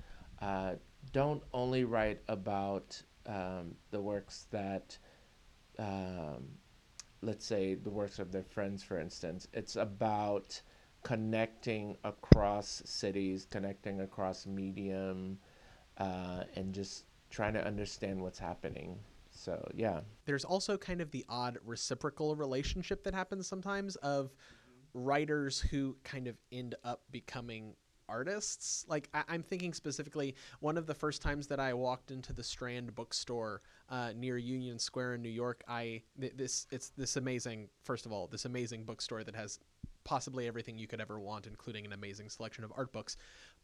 uh, 0.41 0.75
don't 1.13 1.43
only 1.53 1.85
write 1.85 2.21
about 2.29 3.03
um, 3.27 3.75
the 3.91 4.01
works 4.01 4.47
that, 4.51 4.97
um, 5.79 6.47
let's 7.23 7.45
say, 7.45 7.75
the 7.75 7.91
works 7.91 8.19
of 8.19 8.33
their 8.33 8.43
friends, 8.43 8.83
for 8.83 8.99
instance. 8.99 9.47
It's 9.53 9.77
about 9.77 10.61
connecting 11.03 11.97
across 12.05 12.83
cities, 12.85 13.47
connecting 13.51 14.01
across 14.01 14.47
medium, 14.47 15.39
uh, 15.99 16.45
and 16.57 16.75
just 16.75 17.05
trying 17.31 17.55
to 17.55 17.65
understand 17.65 18.21
what's 18.21 18.39
happening. 18.39 18.99
So 19.31 19.67
yeah, 19.75 20.01
there's 20.27 20.45
also 20.45 20.77
kind 20.77 21.01
of 21.01 21.11
the 21.11 21.25
odd 21.29 21.59
reciprocal 21.65 22.37
relationship 22.37 23.05
that 23.05 23.15
happens 23.15 23.47
sometimes 23.47 23.97
of 23.97 24.33
writers 24.93 25.61
who 25.61 25.97
kind 26.03 26.27
of 26.27 26.37
end 26.51 26.75
up 26.85 27.03
becoming 27.11 27.75
artists. 28.11 28.85
Like 28.89 29.09
I- 29.15 29.35
am 29.35 29.43
thinking 29.43 29.73
specifically, 29.73 30.35
one 30.61 30.77
of 30.77 30.87
the 30.87 30.95
first 30.95 31.23
times 31.23 31.47
that 31.47 31.61
I 31.61 31.73
walked 31.75 32.11
into 32.11 32.33
the 32.33 32.43
Strand 32.43 32.95
bookstore 32.95 33.63
uh, 33.89 34.13
near 34.17 34.37
Union 34.37 34.79
Square 34.79 35.15
in 35.15 35.23
New 35.23 35.31
York, 35.31 35.63
I 35.69 36.03
th- 36.21 36.35
this 36.37 36.67
it's 36.71 36.91
this 36.91 37.17
amazing. 37.17 37.69
First 37.83 38.07
of 38.07 38.13
all, 38.13 38.27
this 38.27 38.45
amazing 38.45 38.85
bookstore 38.85 39.25
that 39.25 39.37
has 39.37 39.59
possibly 40.05 40.47
everything 40.47 40.79
you 40.79 40.87
could 40.87 41.01
ever 41.01 41.21
want, 41.21 41.47
including 41.47 41.87
an 41.87 41.93
amazing 41.93 42.29
selection 42.29 42.65
of 42.65 42.73
art 42.77 42.93
books. 42.93 43.17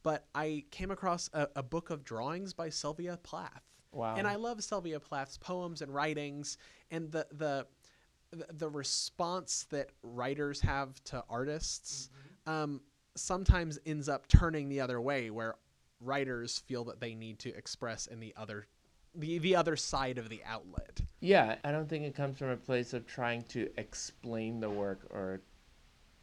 But 0.02 0.26
I 0.34 0.64
came 0.70 0.90
across 0.90 1.28
a, 1.32 1.48
a 1.56 1.62
book 1.62 1.90
of 1.90 2.04
drawings 2.04 2.52
by 2.52 2.70
Sylvia 2.70 3.18
Plath. 3.22 3.62
Wow. 3.92 4.14
And 4.16 4.26
I 4.26 4.36
love 4.36 4.62
Sylvia 4.62 5.00
Plath's 5.00 5.38
poems 5.38 5.82
and 5.82 5.92
writings 5.92 6.58
and 6.90 7.10
the 7.10 7.26
the 7.32 7.66
the 8.32 8.68
response 8.68 9.66
that 9.70 9.90
writers 10.02 10.60
have 10.60 11.02
to 11.04 11.24
artists 11.28 12.10
mm-hmm. 12.46 12.50
um, 12.50 12.80
sometimes 13.16 13.78
ends 13.86 14.08
up 14.08 14.28
turning 14.28 14.68
the 14.68 14.80
other 14.80 15.00
way, 15.00 15.30
where 15.30 15.56
writers 16.00 16.58
feel 16.58 16.84
that 16.84 17.00
they 17.00 17.14
need 17.14 17.38
to 17.40 17.54
express 17.56 18.06
in 18.06 18.20
the 18.20 18.34
other 18.36 18.66
the 19.14 19.38
the 19.38 19.56
other 19.56 19.76
side 19.76 20.18
of 20.18 20.28
the 20.28 20.42
outlet. 20.44 21.00
Yeah, 21.20 21.56
I 21.64 21.72
don't 21.72 21.88
think 21.88 22.04
it 22.04 22.14
comes 22.14 22.38
from 22.38 22.50
a 22.50 22.56
place 22.56 22.92
of 22.92 23.06
trying 23.06 23.42
to 23.44 23.68
explain 23.78 24.60
the 24.60 24.70
work 24.70 25.06
or 25.10 25.40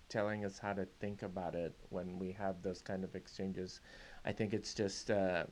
telling 0.09 0.45
us 0.45 0.59
how 0.59 0.73
to 0.73 0.85
think 0.99 1.23
about 1.23 1.55
it 1.55 1.73
when 1.89 2.19
we 2.19 2.31
have 2.33 2.61
those 2.61 2.81
kind 2.81 3.03
of 3.03 3.15
exchanges. 3.15 3.81
I 4.25 4.31
think 4.31 4.53
it's 4.53 4.73
just 4.73 5.09
uh, 5.09 5.45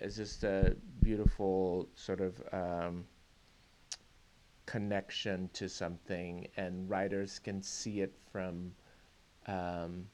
it's 0.00 0.16
just 0.16 0.42
a 0.44 0.76
beautiful 1.02 1.88
sort 1.94 2.20
of 2.20 2.42
um, 2.52 3.04
connection 4.66 5.48
to 5.52 5.68
something, 5.68 6.48
and 6.56 6.88
writers 6.90 7.38
can 7.38 7.62
see 7.62 8.00
it 8.00 8.14
from 8.32 8.72
um, 9.46 10.06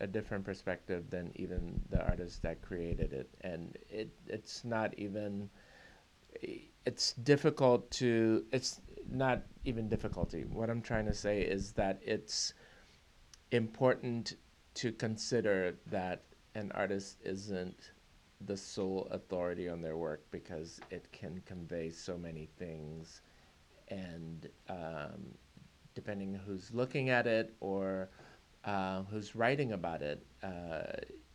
a 0.00 0.06
different 0.06 0.44
perspective 0.44 1.10
than 1.10 1.32
even 1.34 1.80
the 1.90 2.04
artist 2.06 2.42
that 2.42 2.62
created 2.62 3.12
it, 3.12 3.28
and 3.40 3.76
it 3.90 4.10
it's 4.26 4.64
not 4.64 4.96
even 4.98 5.50
it's 6.84 7.12
difficult 7.14 7.90
to 7.90 8.44
it's 8.52 8.80
not 9.10 9.42
even 9.64 9.88
difficulty. 9.88 10.44
What 10.44 10.70
I'm 10.70 10.82
trying 10.82 11.06
to 11.06 11.14
say 11.14 11.42
is 11.42 11.72
that 11.72 12.00
it's 12.04 12.54
important 13.50 14.34
to 14.74 14.92
consider 14.92 15.74
that 15.86 16.22
an 16.54 16.70
artist 16.74 17.18
isn't 17.24 17.92
the 18.46 18.56
sole 18.56 19.08
authority 19.10 19.68
on 19.68 19.80
their 19.80 19.96
work 19.96 20.24
because 20.30 20.80
it 20.90 21.10
can 21.10 21.42
convey 21.44 21.90
so 21.90 22.16
many 22.16 22.48
things 22.58 23.22
and 23.88 24.48
um, 24.68 25.34
depending 25.94 26.38
who's 26.46 26.70
looking 26.72 27.10
at 27.10 27.26
it 27.26 27.54
or 27.60 28.08
uh, 28.68 29.02
who's 29.10 29.34
writing 29.34 29.72
about 29.72 30.02
it 30.02 30.24
uh, 30.42 30.82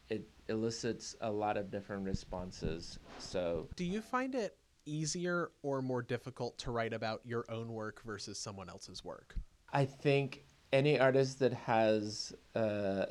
it 0.09 0.27
elicits 0.49 1.15
a 1.21 1.31
lot 1.31 1.57
of 1.57 1.71
different 1.71 2.03
responses 2.03 2.99
so 3.17 3.67
do 3.75 3.83
you 3.83 4.01
find 4.01 4.35
it 4.35 4.57
easier 4.85 5.51
or 5.61 5.81
more 5.81 6.01
difficult 6.01 6.57
to 6.57 6.71
write 6.71 6.93
about 6.93 7.21
your 7.23 7.45
own 7.49 7.71
work 7.71 8.01
versus 8.03 8.37
someone 8.37 8.69
else's 8.69 9.03
work 9.03 9.35
i 9.71 9.85
think 9.85 10.43
any 10.73 10.99
artist 10.99 11.39
that 11.39 11.53
has 11.53 12.33
uh, 12.55 13.05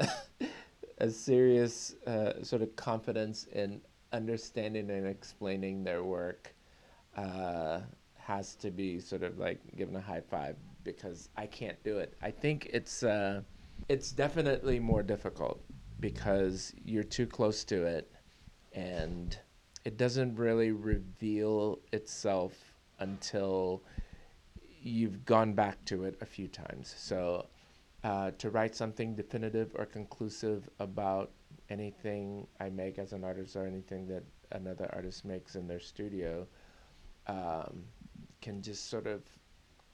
a 0.99 1.11
serious 1.11 1.95
uh, 2.07 2.43
sort 2.43 2.63
of 2.63 2.75
confidence 2.77 3.47
in 3.53 3.81
understanding 4.13 4.91
and 4.91 5.07
explaining 5.07 5.83
their 5.83 6.05
work 6.05 6.55
uh, 7.17 7.81
has 8.17 8.55
to 8.55 8.71
be 8.71 9.01
sort 9.01 9.23
of 9.23 9.39
like 9.39 9.61
given 9.77 9.97
a 9.97 10.01
high 10.01 10.21
five 10.21 10.57
because 10.85 11.29
I 11.37 11.47
can't 11.47 11.83
do 11.85 11.99
it. 11.99 12.15
I 12.23 12.31
think 12.31 12.71
it's 12.73 13.03
uh, 13.03 13.43
it's 13.93 14.11
definitely 14.11 14.81
more 14.81 15.03
difficult 15.03 15.63
because 16.01 16.73
you're 16.83 17.05
too 17.19 17.27
close 17.27 17.63
to 17.63 17.85
it 17.85 18.11
and 18.73 19.39
it 19.85 19.99
doesn't 19.99 20.35
really 20.37 20.73
reveal 20.73 21.79
itself 21.93 22.55
until 23.01 23.83
you've 24.81 25.27
gone 25.27 25.53
back 25.53 25.85
to 25.85 26.05
it 26.05 26.17
a 26.23 26.25
few 26.25 26.49
times. 26.49 26.95
So 26.97 27.49
uh, 28.03 28.31
to 28.39 28.49
write 28.49 28.75
something 28.75 29.15
definitive 29.15 29.73
or 29.75 29.85
conclusive 29.85 30.71
about 30.79 31.31
anything 31.69 32.47
I 32.61 32.71
make 32.71 32.99
as 32.99 33.13
an 33.13 33.25
artist 33.25 33.57
or 33.57 33.67
anything 33.67 34.09
that 34.09 34.25
another 34.53 34.89
artist 34.95 35.27
makes 35.27 35.55
in 35.55 35.69
their 35.69 35.81
studio 35.81 36.47
um, 37.27 37.85
can 38.41 38.63
just 38.63 38.89
sort 38.89 39.07
of 39.07 39.21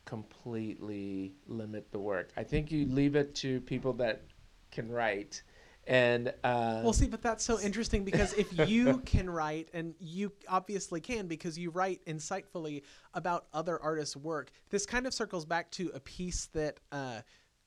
completely 0.08 1.34
limit 1.46 1.92
the 1.92 1.98
work. 1.98 2.30
I 2.34 2.42
think 2.42 2.72
you 2.72 2.86
leave 2.86 3.14
it 3.14 3.34
to 3.36 3.60
people 3.60 3.92
that 3.94 4.22
can 4.70 4.90
write. 4.90 5.42
And 5.86 6.28
uh, 6.44 6.80
well, 6.82 6.94
see, 6.94 7.08
but 7.08 7.20
that's 7.20 7.44
so 7.44 7.60
interesting 7.60 8.04
because 8.04 8.32
if 8.32 8.68
you 8.68 8.98
can 9.04 9.28
write, 9.28 9.68
and 9.74 9.94
you 10.00 10.32
obviously 10.48 11.02
can 11.02 11.26
because 11.26 11.58
you 11.58 11.68
write 11.68 12.04
insightfully 12.06 12.84
about 13.12 13.48
other 13.52 13.78
artists' 13.82 14.16
work, 14.16 14.50
this 14.70 14.86
kind 14.86 15.06
of 15.06 15.12
circles 15.12 15.44
back 15.44 15.70
to 15.72 15.90
a 15.94 16.00
piece 16.00 16.46
that 16.54 16.80
uh, 16.90 17.20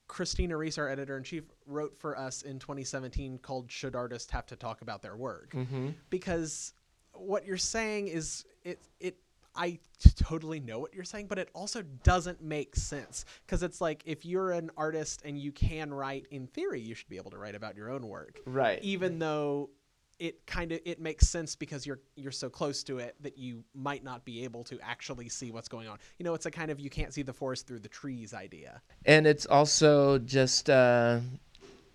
Christina 0.07 0.57
Rees, 0.57 0.79
our 0.79 0.89
editor 0.89 1.17
in 1.17 1.23
chief, 1.23 1.43
wrote 1.67 1.95
for 1.95 2.17
us 2.17 2.41
in 2.41 2.57
2017 2.57 3.37
called 3.37 3.71
"Should 3.71 3.95
Artists 3.95 4.31
Have 4.31 4.47
to 4.47 4.55
Talk 4.55 4.81
About 4.81 5.03
Their 5.03 5.15
Work?" 5.15 5.53
Mm-hmm. 5.53 5.89
Because 6.09 6.73
what 7.13 7.45
you're 7.45 7.57
saying 7.57 8.07
is 8.07 8.45
it 8.63 8.81
it 8.99 9.17
I 9.55 9.79
totally 10.17 10.59
know 10.59 10.79
what 10.79 10.93
you're 10.93 11.03
saying, 11.03 11.27
but 11.27 11.37
it 11.37 11.49
also 11.53 11.81
doesn't 12.03 12.41
make 12.41 12.75
sense 12.75 13.25
because 13.45 13.63
it's 13.63 13.81
like 13.81 14.03
if 14.05 14.25
you're 14.25 14.51
an 14.51 14.71
artist 14.77 15.21
and 15.25 15.37
you 15.37 15.51
can 15.51 15.93
write, 15.93 16.27
in 16.31 16.47
theory, 16.47 16.79
you 16.79 16.95
should 16.95 17.09
be 17.09 17.17
able 17.17 17.31
to 17.31 17.37
write 17.37 17.55
about 17.55 17.75
your 17.75 17.89
own 17.89 18.07
work, 18.07 18.39
right? 18.45 18.79
Even 18.81 19.19
though 19.19 19.69
it 20.19 20.45
kind 20.45 20.71
of 20.71 20.79
it 20.85 21.01
makes 21.01 21.27
sense 21.27 21.55
because 21.55 21.85
you're 21.85 21.99
you're 22.15 22.31
so 22.31 22.49
close 22.49 22.83
to 22.83 22.99
it 22.99 23.15
that 23.21 23.37
you 23.37 23.63
might 23.73 24.03
not 24.03 24.23
be 24.23 24.43
able 24.43 24.63
to 24.63 24.79
actually 24.81 25.27
see 25.27 25.51
what's 25.51 25.67
going 25.67 25.87
on. 25.87 25.97
You 26.19 26.25
know, 26.25 26.33
it's 26.35 26.45
a 26.45 26.51
kind 26.51 26.69
of 26.69 26.79
you 26.79 26.89
can't 26.89 27.13
see 27.13 27.23
the 27.23 27.33
forest 27.33 27.67
through 27.67 27.79
the 27.79 27.89
trees 27.89 28.33
idea. 28.33 28.81
And 29.05 29.25
it's 29.25 29.45
also 29.47 30.19
just 30.19 30.69
uh, 30.69 31.19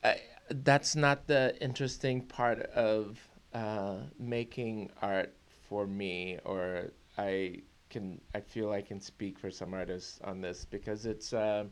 I, 0.03 0.21
that's 0.51 0.97
not 0.97 1.27
the 1.27 1.57
interesting 1.63 2.23
part 2.23 2.61
of 2.61 3.19
uh, 3.55 3.99
making 4.19 4.91
art 5.01 5.33
for 5.69 5.87
me, 5.87 6.39
or 6.45 6.91
I 7.19 7.63
can 7.89 8.21
I 8.35 8.41
feel 8.41 8.73
I 8.73 8.83
can 8.83 9.01
speak 9.01 9.39
for 9.39 9.51
some 9.51 9.75
artists 9.75 10.21
on 10.25 10.41
this 10.41 10.65
because 10.65 11.07
it's 11.07 11.33
uh, 11.33 11.65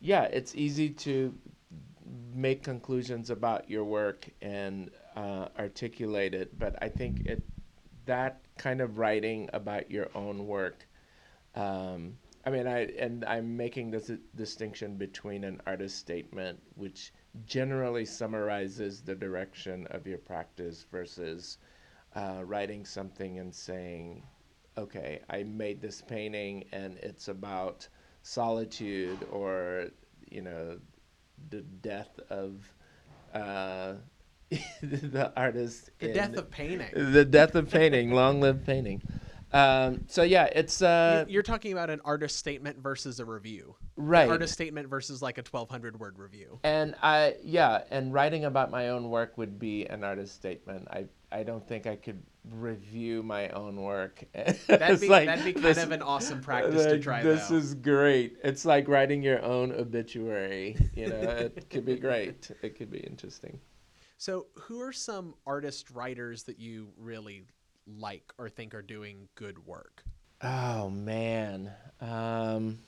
yeah, 0.00 0.24
it's 0.24 0.54
easy 0.54 0.90
to 0.90 1.34
make 2.34 2.62
conclusions 2.62 3.30
about 3.30 3.68
your 3.70 3.84
work 3.84 4.28
and 4.40 4.90
uh, 5.16 5.48
articulate 5.58 6.34
it, 6.34 6.58
but 6.58 6.76
I 6.82 6.88
think 6.88 7.26
it 7.26 7.42
that 8.06 8.40
kind 8.56 8.80
of 8.80 8.98
writing 8.98 9.48
about 9.52 9.90
your 9.90 10.08
own 10.14 10.46
work. 10.46 10.86
Um, 11.54 12.16
I 12.44 12.50
mean, 12.50 12.66
I 12.66 12.86
and 12.98 13.24
I'm 13.24 13.56
making 13.56 13.90
this 13.90 14.10
distinction 14.34 14.96
between 14.96 15.44
an 15.44 15.60
artist 15.66 15.98
statement, 15.98 16.60
which 16.74 17.12
generally 17.46 18.04
summarizes 18.04 19.02
the 19.02 19.14
direction 19.14 19.86
of 19.90 20.06
your 20.06 20.18
practice, 20.18 20.86
versus 20.90 21.58
uh, 22.14 22.42
writing 22.44 22.84
something 22.84 23.38
and 23.38 23.54
saying, 23.54 24.22
"Okay, 24.76 25.20
I 25.28 25.42
made 25.44 25.80
this 25.80 26.02
painting, 26.02 26.64
and 26.72 26.98
it's 26.98 27.28
about 27.28 27.88
solitude 28.22 29.26
or 29.30 29.86
you 30.30 30.42
know 30.42 30.78
the 31.50 31.62
death 31.62 32.18
of 32.28 32.72
uh, 33.34 33.94
the 34.82 35.32
artist. 35.36 35.90
The 35.98 36.08
death 36.08 36.36
of 36.36 36.50
painting. 36.50 37.12
the 37.12 37.24
death 37.24 37.54
of 37.54 37.70
painting. 37.70 38.12
Long 38.12 38.40
live 38.40 38.64
painting. 38.64 39.02
Um, 39.52 40.04
so 40.06 40.22
yeah, 40.22 40.44
it's 40.44 40.80
uh, 40.80 41.24
You- 41.26 41.34
You're 41.34 41.42
talking 41.42 41.72
about 41.72 41.90
an 41.90 42.00
artist 42.04 42.36
statement 42.36 42.78
versus 42.78 43.18
a 43.20 43.24
review. 43.24 43.74
right. 43.96 44.24
An 44.26 44.30
Artist 44.30 44.52
statement 44.52 44.88
versus 44.88 45.20
like 45.22 45.38
a 45.38 45.42
1200 45.42 45.98
word 45.98 46.18
review. 46.18 46.60
And 46.62 46.94
I 47.02 47.36
yeah, 47.42 47.82
and 47.90 48.12
writing 48.12 48.44
about 48.44 48.70
my 48.70 48.90
own 48.90 49.10
work 49.10 49.36
would 49.38 49.58
be 49.58 49.86
an 49.86 50.04
artist 50.04 50.34
statement. 50.34 50.86
I 50.90 51.06
I 51.32 51.42
don't 51.42 51.66
think 51.66 51.86
I 51.86 51.96
could 51.96 52.22
review 52.50 53.22
my 53.22 53.48
own 53.50 53.76
work. 53.82 54.24
That'd 54.66 55.00
be, 55.00 55.08
like, 55.08 55.26
that'd 55.26 55.44
be 55.44 55.52
kind 55.52 55.64
this- 55.64 55.82
of 55.82 55.92
an 55.92 56.02
awesome 56.12 56.40
practice 56.40 56.84
to 56.86 56.98
try 56.98 57.22
This 57.22 57.48
though. 57.48 57.56
is 57.56 57.74
great. 57.74 58.36
It's 58.42 58.64
like 58.64 58.88
writing 58.88 59.22
your 59.22 59.42
own 59.42 59.72
obituary. 59.72 60.76
You 60.94 61.08
know, 61.08 61.20
it 61.20 61.68
could 61.70 61.84
be 61.84 61.96
great. 61.96 62.50
It 62.62 62.76
could 62.76 62.90
be 62.90 62.98
interesting. 63.00 63.60
So, 64.16 64.46
who 64.54 64.80
are 64.80 64.92
some 64.92 65.34
artist 65.46 65.90
writers 65.90 66.42
that 66.44 66.58
you 66.58 66.88
really 66.98 67.42
like 67.86 68.32
or 68.38 68.48
think 68.48 68.74
are 68.74 68.82
doing 68.82 69.28
good 69.34 69.64
work? 69.66 70.02
Oh 70.42 70.88
man, 70.90 71.70
um, 72.00 72.78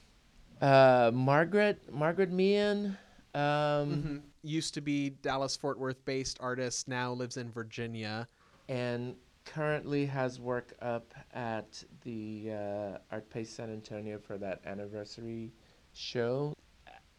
uh, 0.61 1.11
Margaret 1.13 1.93
Margaret 1.93 2.31
Meehan. 2.31 2.97
Um, 3.35 3.43
Mhm. 3.43 4.23
Used 4.45 4.75
to 4.75 4.81
be 4.81 5.11
Dallas 5.11 5.57
Fort 5.57 5.79
Worth 5.79 6.05
based 6.05 6.39
artist, 6.41 6.89
now 6.89 7.13
lives 7.13 7.37
in 7.37 7.51
Virginia. 7.51 8.29
and 8.69 9.17
currently 9.45 10.07
has 10.07 10.39
work 10.41 10.73
up 10.81 11.13
at 11.35 11.83
the 12.03 12.51
uh, 12.53 12.99
Artpace 13.17 13.49
San 13.49 13.71
Antonio 13.71 14.19
for 14.19 14.39
that 14.39 14.61
anniversary 14.65 15.53
show. 15.93 16.55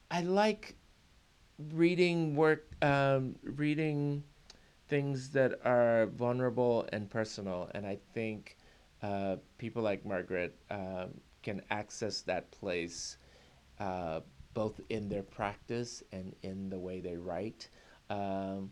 I 0.09 0.21
like 0.21 0.75
reading 1.73 2.35
work, 2.35 2.71
um, 2.81 3.35
reading 3.43 4.23
things 4.87 5.29
that 5.31 5.59
are 5.65 6.07
vulnerable 6.07 6.87
and 6.91 7.09
personal, 7.09 7.69
and 7.73 7.85
I 7.85 7.99
think 8.13 8.57
uh, 9.01 9.37
people 9.57 9.83
like 9.83 10.05
Margaret 10.05 10.55
um, 10.69 11.19
can 11.41 11.61
access 11.69 12.21
that 12.21 12.51
place 12.51 13.17
uh, 13.79 14.21
both 14.53 14.79
in 14.89 15.09
their 15.09 15.23
practice 15.23 16.03
and 16.11 16.35
in 16.43 16.69
the 16.69 16.79
way 16.79 16.99
they 16.99 17.17
write. 17.17 17.69
Um, 18.09 18.71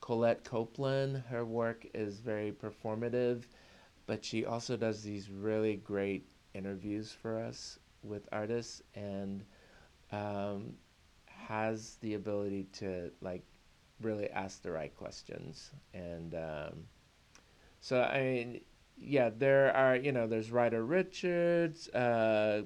Colette 0.00 0.44
Copeland, 0.44 1.22
her 1.28 1.44
work 1.44 1.86
is 1.94 2.18
very 2.18 2.52
performative, 2.52 3.44
but 4.06 4.24
she 4.24 4.44
also 4.46 4.76
does 4.76 5.02
these 5.02 5.30
really 5.30 5.76
great 5.76 6.26
interviews 6.54 7.12
for 7.12 7.38
us 7.38 7.78
with 8.02 8.26
artists 8.32 8.82
and 8.94 9.44
um, 10.12 10.72
has 11.26 11.96
the 12.00 12.14
ability 12.14 12.64
to 12.72 13.10
like 13.20 13.44
really 14.00 14.30
ask 14.30 14.62
the 14.62 14.70
right 14.70 14.94
questions. 14.96 15.70
And 15.94 16.34
um, 16.34 16.84
so, 17.80 18.00
I 18.00 18.20
mean, 18.20 18.60
yeah, 18.96 19.30
there 19.36 19.74
are, 19.74 19.96
you 19.96 20.12
know, 20.12 20.26
there's 20.26 20.50
Ryder 20.50 20.84
Richards, 20.84 21.88
uh, 21.90 22.62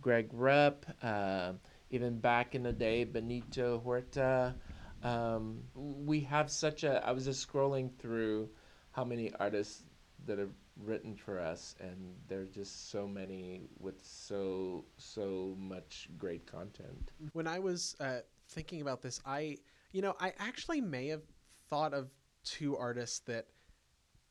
Greg 0.00 0.28
Rupp, 0.32 0.86
uh, 1.02 1.52
even 1.90 2.18
back 2.18 2.54
in 2.54 2.62
the 2.62 2.72
day, 2.72 3.04
Benito 3.04 3.78
Huerta. 3.78 4.54
Um, 5.02 5.64
we 5.74 6.20
have 6.20 6.50
such 6.50 6.84
a. 6.84 7.04
I 7.06 7.12
was 7.12 7.24
just 7.24 7.46
scrolling 7.46 7.90
through 7.98 8.50
how 8.92 9.04
many 9.04 9.32
artists 9.38 9.82
that 10.26 10.38
have 10.38 10.52
written 10.80 11.16
for 11.16 11.40
us, 11.40 11.74
and 11.80 12.14
there 12.28 12.40
are 12.40 12.46
just 12.46 12.90
so 12.90 13.06
many 13.06 13.62
with 13.80 14.00
so 14.04 14.84
so 14.96 15.56
much 15.58 16.08
great 16.18 16.46
content. 16.46 17.10
When 17.32 17.46
I 17.46 17.58
was 17.58 17.96
uh, 18.00 18.20
thinking 18.48 18.80
about 18.80 19.02
this, 19.02 19.20
I, 19.26 19.58
you 19.92 20.02
know, 20.02 20.14
I 20.18 20.32
actually 20.38 20.80
may 20.80 21.08
have 21.08 21.22
thought 21.68 21.94
of 21.94 22.10
two 22.44 22.76
artists 22.76 23.20
that 23.20 23.46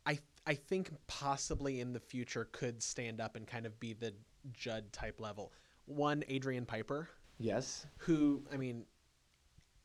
I 0.06 0.20
I 0.46 0.56
think 0.56 0.92
possibly 1.08 1.80
in 1.80 1.94
the 1.94 2.00
future 2.00 2.50
could 2.52 2.82
stand 2.82 3.22
up 3.22 3.36
and 3.36 3.48
kind 3.48 3.66
of 3.66 3.80
be 3.80 3.94
the 3.94 4.14
Judd 4.54 4.92
type 4.92 5.20
level. 5.20 5.54
One, 5.86 6.24
Adrian 6.28 6.66
Piper, 6.66 7.10
Yes. 7.38 7.86
who 7.98 8.44
I 8.52 8.58
mean, 8.58 8.86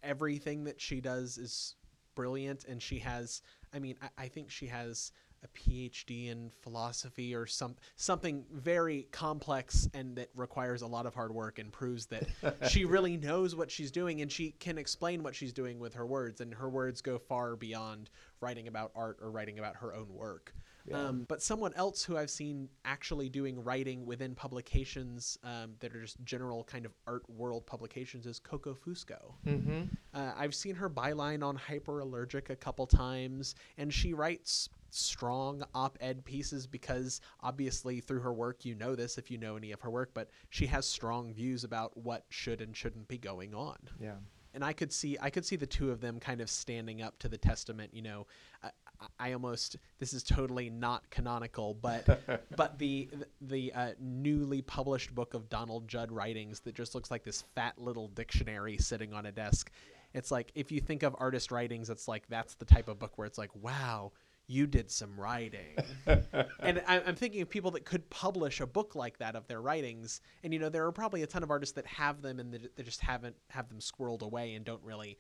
everything 0.03 0.65
that 0.65 0.81
she 0.81 1.01
does 1.01 1.39
is 1.39 1.75
brilliant, 2.15 2.65
and 2.65 2.83
she 2.83 2.99
has. 3.01 3.43
I 3.73 3.79
mean, 3.79 3.97
I, 4.01 4.25
I 4.25 4.29
think 4.29 4.51
she 4.51 4.67
has 4.67 5.13
a 5.47 5.59
PhD 5.59 6.31
in 6.31 6.51
philosophy 6.63 7.35
or 7.35 7.47
some 7.47 7.77
something 7.97 8.45
very 8.53 9.09
complex 9.13 9.89
and 9.95 10.17
that 10.17 10.29
requires 10.35 10.83
a 10.83 10.87
lot 10.87 11.07
of 11.07 11.15
hard 11.15 11.33
work 11.33 11.59
and 11.59 11.73
proves 11.73 12.07
that 12.07 12.27
she 12.69 12.85
really 12.85 13.17
knows 13.17 13.55
what 13.55 13.71
she's 13.71 13.91
doing 13.91 14.21
and 14.21 14.31
she 14.31 14.53
can 14.59 14.79
explain 14.79 15.23
what 15.23 15.35
she's 15.35 15.53
doing 15.53 15.79
with 15.79 15.95
her 15.95 16.07
words 16.07 16.41
and 16.41 16.55
her 16.55 16.69
words 16.69 17.01
go 17.01 17.19
far 17.19 17.57
beyond 17.57 18.11
writing 18.41 18.69
about 18.69 18.91
art 18.95 19.19
or 19.21 19.31
writing 19.31 19.59
about 19.59 19.77
her 19.77 19.95
own 19.95 20.13
work. 20.13 20.55
Yeah. 20.89 21.09
Um, 21.09 21.25
but 21.29 21.43
someone 21.43 21.73
else 21.75 22.05
who 22.05 22.17
I've 22.17 22.31
seen 22.31 22.69
actually 22.85 23.29
doing 23.29 23.63
writing 23.63 24.07
within 24.07 24.35
publications 24.35 25.37
um, 25.43 25.75
that 25.81 25.95
are 25.95 26.01
just 26.01 26.23
general 26.25 26.63
kind 26.65 26.87
of 26.87 26.93
art 27.07 27.29
world 27.29 27.67
publications 27.67 28.27
is 28.27 28.39
Coco 28.39 28.75
Fusco. 28.75 29.35
Mm-hmm. 29.47 29.83
Uh, 30.15 30.33
I've 30.37 30.55
seen 30.55 30.77
her 30.77 30.89
byline 30.89 31.43
on 31.43 31.59
Hyperallergic 31.59 32.51
a 32.51 32.57
couple 32.57 32.87
times, 32.87 33.57
and 33.79 33.93
she 33.93 34.15
writes 34.15 34.69
strong 34.97 35.63
op 35.75 35.99
ed 36.01 36.25
pieces 36.25 36.67
because 36.67 37.21
obviously 37.41 38.01
through 38.01 38.21
her 38.21 38.33
work, 38.33 38.65
you 38.65 38.75
know 38.75 38.95
this 38.95 39.19
if 39.19 39.31
you 39.31 39.39
know 39.39 39.57
any 39.57 39.73
of 39.73 39.81
her 39.83 39.91
work, 39.91 40.11
but 40.15 40.31
she 40.51 40.67
has 40.67 40.87
strong 40.87 41.33
views 41.35 41.65
about 41.65 41.97
what 41.97 42.25
should 42.29 42.61
and 42.61 42.77
shouldn't 42.77 43.09
be 43.09 43.19
going 43.19 43.55
on 43.55 43.77
Yeah. 44.01 44.17
and 44.55 44.65
I 44.65 44.73
could 44.73 44.93
see 44.93 45.17
I 45.21 45.31
could 45.31 45.45
see 45.45 45.57
the 45.57 45.67
two 45.67 45.91
of 45.91 46.01
them 46.01 46.19
kind 46.19 46.41
of 46.41 46.49
standing 46.51 47.03
up 47.03 47.19
to 47.21 47.29
the 47.29 47.39
testament. 47.39 47.93
You 47.95 48.03
know, 48.03 48.27
I, 48.63 48.71
I 49.19 49.33
almost 49.35 49.77
this 49.99 50.13
is 50.15 50.23
totally 50.23 50.71
not 50.71 51.09
canonical, 51.11 51.75
but 51.75 52.05
but 52.57 52.79
the 52.79 53.11
the 53.43 53.73
uh, 53.75 53.91
newly 54.01 54.63
published 54.63 55.15
book 55.15 55.35
of 55.35 55.49
Donald 55.51 55.87
Judd 55.89 56.11
writings 56.11 56.61
that 56.61 56.75
just 56.75 56.95
looks 56.95 57.11
like 57.11 57.23
this 57.25 57.43
fat 57.55 57.75
little 57.79 58.09
dictionary 58.09 58.79
sitting 58.79 59.13
on 59.13 59.27
a 59.27 59.33
desk. 59.33 59.71
It's 60.15 60.31
like 60.31 60.51
if 60.55 60.73
you 60.73 60.81
think 60.81 61.03
of 61.03 61.15
artist 61.19 61.53
writings, 61.53 61.91
it's 61.91 62.09
like 62.09 62.27
that's 62.29 62.55
the 62.55 62.65
type 62.65 62.89
of 62.89 62.99
book 62.99 63.19
where 63.19 63.27
it's 63.27 63.37
like, 63.37 63.51
wow, 63.55 64.13
you 64.49 64.67
did 64.67 64.91
some 64.91 65.19
writing. 65.19 65.77
and 66.07 66.83
I, 66.87 67.01
I'm 67.05 67.17
thinking 67.17 67.43
of 67.43 67.49
people 67.49 67.71
that 67.73 67.85
could 67.85 68.09
publish 68.11 68.61
a 68.61 68.67
book 68.67 68.95
like 68.95 69.19
that 69.19 69.35
of 69.35 69.47
their 69.49 69.61
writings. 69.61 70.21
And 70.45 70.53
you 70.53 70.59
know, 70.59 70.69
there 70.69 70.87
are 70.87 70.93
probably 70.93 71.23
a 71.23 71.27
ton 71.27 71.43
of 71.43 71.51
artists 71.51 71.75
that 71.75 71.87
have 71.87 72.23
them 72.23 72.39
and 72.39 72.53
that 72.53 72.77
they 72.77 72.83
just 72.83 73.01
haven't 73.01 73.37
have 73.51 73.69
them 73.69 73.79
squirreled 73.79 74.23
away 74.23 74.55
and 74.55 74.65
don't 74.65 74.83
really 74.85 75.19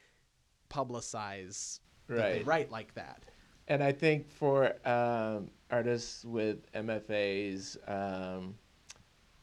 publicize 0.70 1.80
that 2.08 2.16
they 2.16 2.38
Right. 2.38 2.46
write 2.46 2.70
like 2.70 2.94
that. 2.94 3.24
And 3.68 3.82
I 3.82 3.90
think 3.90 4.30
for 4.30 4.74
um, 4.88 5.50
artists 5.70 6.24
with 6.24 6.70
MFAs, 6.72 7.76
um, 7.88 8.54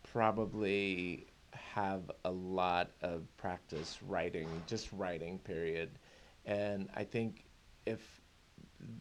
probably 0.03 1.27
have 1.53 2.09
a 2.23 2.31
lot 2.31 2.91
of 3.01 3.25
practice 3.35 3.99
writing, 4.07 4.47
just 4.65 4.89
writing, 4.93 5.39
period. 5.39 5.89
And 6.45 6.89
I 6.95 7.03
think 7.03 7.43
if 7.85 8.21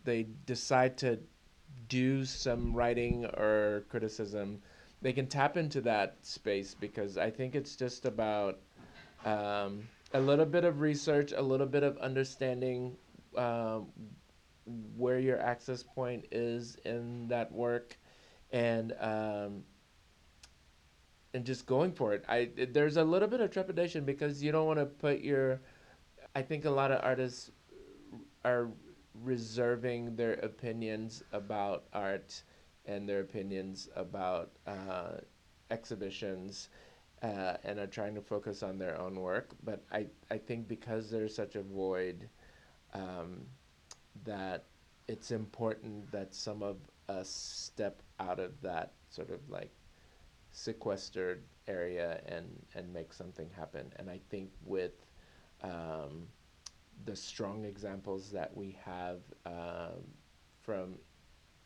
they 0.04 0.26
decide 0.46 0.96
to 0.98 1.18
do 1.88 2.24
some 2.24 2.74
writing 2.74 3.24
or 3.24 3.84
criticism, 3.88 4.60
they 5.00 5.12
can 5.12 5.26
tap 5.26 5.56
into 5.56 5.80
that 5.82 6.16
space 6.22 6.74
because 6.74 7.18
I 7.18 7.30
think 7.30 7.54
it's 7.54 7.76
just 7.76 8.06
about 8.06 8.60
um, 9.24 9.88
a 10.14 10.20
little 10.20 10.46
bit 10.46 10.64
of 10.64 10.80
research, 10.80 11.32
a 11.32 11.42
little 11.42 11.66
bit 11.66 11.82
of 11.82 11.98
understanding 11.98 12.96
um, 13.36 13.86
where 14.96 15.18
your 15.18 15.40
access 15.40 15.82
point 15.82 16.26
is 16.30 16.76
in 16.84 17.28
that 17.28 17.50
work, 17.50 17.98
and 18.52 18.94
um, 19.00 19.64
and 21.34 21.44
just 21.44 21.66
going 21.66 21.92
for 21.92 22.12
it. 22.14 22.24
I 22.28 22.50
there's 22.72 22.96
a 22.96 23.04
little 23.04 23.28
bit 23.28 23.40
of 23.40 23.50
trepidation 23.50 24.04
because 24.04 24.42
you 24.42 24.52
don't 24.52 24.66
want 24.66 24.78
to 24.78 24.86
put 24.86 25.20
your. 25.20 25.60
I 26.34 26.42
think 26.42 26.64
a 26.64 26.70
lot 26.70 26.92
of 26.92 27.00
artists 27.02 27.50
are 28.44 28.68
reserving 29.14 30.16
their 30.16 30.34
opinions 30.34 31.22
about 31.32 31.84
art 31.92 32.42
and 32.86 33.08
their 33.08 33.20
opinions 33.20 33.88
about 33.94 34.50
uh, 34.66 35.12
exhibitions 35.70 36.68
uh, 37.22 37.56
and 37.64 37.78
are 37.78 37.86
trying 37.86 38.14
to 38.14 38.20
focus 38.20 38.62
on 38.62 38.78
their 38.78 38.98
own 39.00 39.14
work. 39.20 39.54
But 39.62 39.84
I, 39.92 40.06
I 40.30 40.38
think 40.38 40.66
because 40.68 41.10
there's 41.10 41.34
such 41.34 41.54
a 41.54 41.62
void, 41.62 42.28
um, 42.94 43.42
that 44.24 44.64
it's 45.08 45.30
important 45.30 46.10
that 46.12 46.34
some 46.34 46.62
of 46.62 46.76
us 47.08 47.28
step 47.28 48.02
out 48.20 48.38
of 48.38 48.60
that 48.62 48.92
sort 49.10 49.30
of 49.30 49.40
like 49.48 49.70
sequestered 50.52 51.42
area 51.68 52.20
and, 52.26 52.46
and 52.74 52.92
make 52.92 53.12
something 53.12 53.48
happen. 53.56 53.92
And 53.96 54.10
I 54.10 54.20
think 54.30 54.50
with 54.64 55.06
um, 55.62 56.28
the 57.04 57.16
strong 57.16 57.64
examples 57.64 58.30
that 58.30 58.56
we 58.56 58.78
have 58.84 59.20
um, 59.46 60.04
from 60.60 60.94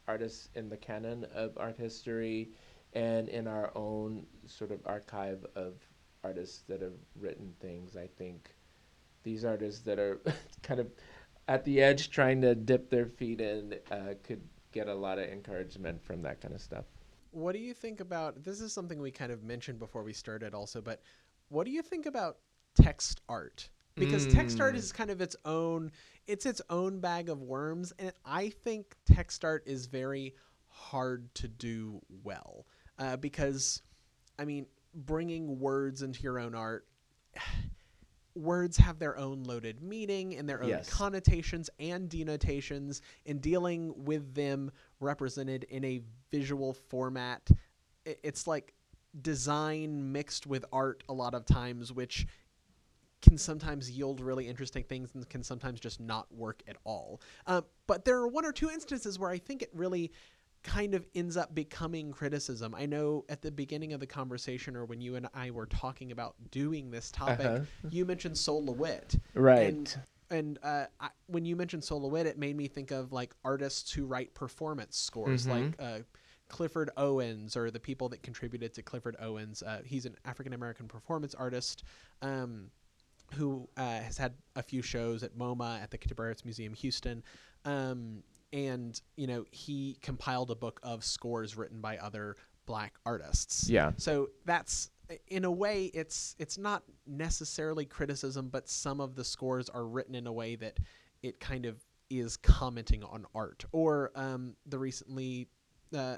artists 0.09 0.49
in 0.55 0.69
the 0.69 0.77
canon 0.77 1.27
of 1.35 1.57
art 1.57 1.77
history 1.77 2.51
and 2.93 3.29
in 3.29 3.47
our 3.47 3.71
own 3.75 4.25
sort 4.47 4.71
of 4.71 4.81
archive 4.87 5.45
of 5.55 5.75
artists 6.25 6.62
that 6.69 6.81
have 6.81 6.95
written 7.21 7.53
things. 7.61 7.97
I 7.97 8.09
think 8.19 8.55
these 9.23 9.45
artists 9.45 9.83
that 9.83 9.99
are 9.99 10.21
kind 10.62 10.81
of 10.81 10.89
at 11.49 11.65
the 11.65 11.81
edge 11.81 12.11
trying 12.11 12.41
to 12.43 12.55
dip 12.55 12.91
their 12.91 13.07
feet 13.07 13.41
in 13.41 13.75
uh, 13.91 14.15
could 14.23 14.41
get 14.73 14.89
a 14.89 14.95
lot 14.95 15.19
of 15.19 15.29
encouragement 15.29 16.03
from 16.03 16.23
that 16.23 16.41
kind 16.41 16.55
of 16.55 16.61
stuff. 16.61 16.85
What 17.31 17.53
do 17.53 17.59
you 17.59 17.75
think 17.75 18.01
about 18.01 18.43
this? 18.43 18.61
Is 18.61 18.73
something 18.73 19.01
we 19.01 19.11
kind 19.11 19.31
of 19.31 19.43
mentioned 19.43 19.79
before 19.79 20.03
we 20.03 20.12
started, 20.12 20.55
also, 20.55 20.81
but 20.81 21.03
what 21.49 21.65
do 21.65 21.71
you 21.71 21.83
think 21.83 22.07
about 22.07 22.39
text 22.75 23.21
art? 23.29 23.69
Because 23.97 24.27
text 24.27 24.61
art 24.61 24.75
Mm. 24.75 24.79
is 24.79 24.93
kind 24.93 25.11
of 25.11 25.21
its 25.21 25.37
own, 25.45 25.91
it's 26.27 26.45
its 26.47 26.61
own 26.71 27.01
bag 27.01 27.29
of 27.29 27.43
worms, 27.43 27.93
and 27.99 28.13
I 28.25 28.51
think 28.51 28.95
text 29.07 29.45
art 29.45 29.63
is 29.67 29.87
very 29.87 30.35
hard 30.69 31.35
to 31.37 31.49
do 31.49 32.01
well. 32.23 32.67
Uh, 32.99 33.17
because, 33.17 33.83
I 34.39 34.45
mean, 34.45 34.67
bringing 34.95 35.59
words 35.59 36.03
into 36.03 36.23
your 36.23 36.39
own 36.39 36.55
art, 36.55 36.87
words 38.35 38.77
have 38.77 38.99
their 38.99 39.17
own 39.17 39.45
loaded 39.45 39.83
meaning 39.83 40.37
and 40.37 40.47
their 40.47 40.63
own 40.63 40.69
Yes. 40.69 40.91
connotations 40.91 41.71
and 41.81 42.09
denotations, 42.11 43.01
and 43.25 43.41
dealing 43.41 44.05
with 44.05 44.35
them 44.35 44.71
represented 45.01 45.65
in 45.65 45.85
a 45.85 46.03
visual 46.31 46.75
format, 46.75 47.49
it's 48.05 48.47
like 48.47 48.75
design 49.23 50.13
mixed 50.13 50.47
with 50.47 50.67
art 50.71 51.03
a 51.09 51.15
lot 51.15 51.33
of 51.35 51.47
times, 51.47 51.93
which 51.93 52.27
can 53.27 53.37
sometimes 53.39 53.91
yield 53.91 54.21
really 54.21 54.47
interesting 54.47 54.85
things 54.85 55.11
and 55.15 55.29
can 55.29 55.43
sometimes 55.43 55.81
just 55.81 56.01
not 56.01 56.33
work 56.33 56.62
at 56.69 56.77
all. 56.85 57.21
Uh, 57.47 57.62
but 57.87 58.05
there 58.05 58.17
are 58.19 58.29
one 58.29 58.45
or 58.45 58.53
two 58.53 58.71
instances 58.71 59.19
where 59.19 59.31
I 59.31 59.39
think 59.39 59.62
it 59.62 59.71
really 59.75 60.12
kind 60.62 60.95
of 60.95 61.07
ends 61.15 61.37
up 61.37 61.55
becoming 61.55 62.12
criticism. 62.12 62.75
I 62.75 62.87
know 62.87 63.25
at 63.29 63.43
the 63.43 63.51
beginning 63.51 63.93
of 63.93 64.01
the 64.01 64.07
conversation 64.07 64.77
or 64.77 64.85
when 64.85 65.01
you 65.01 65.17
and 65.17 65.29
I 65.35 65.51
were 65.51 65.67
talking 65.67 66.12
about 66.12 66.35
doing 66.51 66.91
this 66.91 67.11
topic, 67.11 67.47
Uh-huh. 67.47 67.89
you 67.91 68.05
mentioned 68.05 68.39
Sol 68.39 68.65
LeWitt. 68.65 69.17
Right. 69.35 69.69
And, 69.69 69.97
and 70.31 70.59
uh, 70.62 70.87
I, 71.01 71.09
when 71.27 71.45
you 71.45 71.57
mentioned 71.57 71.83
Sol 71.85 72.03
LeWitt, 72.03 72.27
it 72.27 72.39
made 72.39 72.57
me 72.57 72.69
think 72.69 72.91
of 72.91 73.12
like 73.12 73.35
artists 73.45 73.93
who 73.93 74.07
write 74.07 74.35
performance 74.35 74.97
scores, 74.97 75.47
Mhm. 75.47 75.51
like 75.51 75.75
uh, 75.79 75.99
Clifford 76.49 76.91
Owens 76.97 77.57
or 77.57 77.71
the 77.73 77.81
people 77.81 78.09
that 78.11 78.23
contributed 78.23 78.73
to 78.75 78.83
Clifford 78.83 79.17
Owens. 79.21 79.62
Uh, 79.65 79.83
he's 79.85 80.07
an 80.07 80.17
African 80.25 80.53
American 80.53 80.87
performance 80.89 81.35
artist. 81.35 81.83
Um, 82.23 82.71
who 83.35 83.69
uh, 83.77 83.83
has 84.01 84.17
had 84.19 84.35
a 84.55 84.62
few 84.62 84.83
shows 84.83 85.23
at 85.23 85.37
MoMA 85.37 85.83
at 85.83 85.91
the 85.91 85.99
Contemporary 85.99 86.31
Arts 86.31 86.45
Museum 86.45 86.75
Houston, 86.75 87.23
um, 87.65 88.23
and 88.53 89.01
you 89.17 89.27
know 89.27 89.45
he 89.51 89.99
compiled 90.03 90.51
a 90.51 90.55
book 90.55 90.81
of 90.83 91.05
scores 91.05 91.57
written 91.57 91.81
by 91.81 91.99
other 91.99 92.37
black 92.67 92.95
artists. 93.05 93.69
yeah. 93.69 93.93
So 93.97 94.31
that's 94.45 94.91
in 95.29 95.45
a 95.45 95.51
way 95.51 95.85
it's 95.87 96.35
it's 96.39 96.59
not 96.59 96.83
necessarily 97.07 97.85
criticism, 97.85 98.49
but 98.49 98.69
some 98.69 99.01
of 99.01 99.15
the 99.15 99.25
scores 99.25 99.69
are 99.69 99.87
written 99.87 100.15
in 100.15 100.27
a 100.27 100.33
way 100.33 100.57
that 100.57 100.79
it 101.23 101.39
kind 101.41 101.67
of 101.67 101.77
is 102.11 102.37
commenting 102.37 103.03
on 103.05 103.25
art. 103.35 103.65
Or 103.73 104.11
um, 104.15 104.55
the 104.67 104.79
recently 104.79 105.49
uh, 105.97 106.17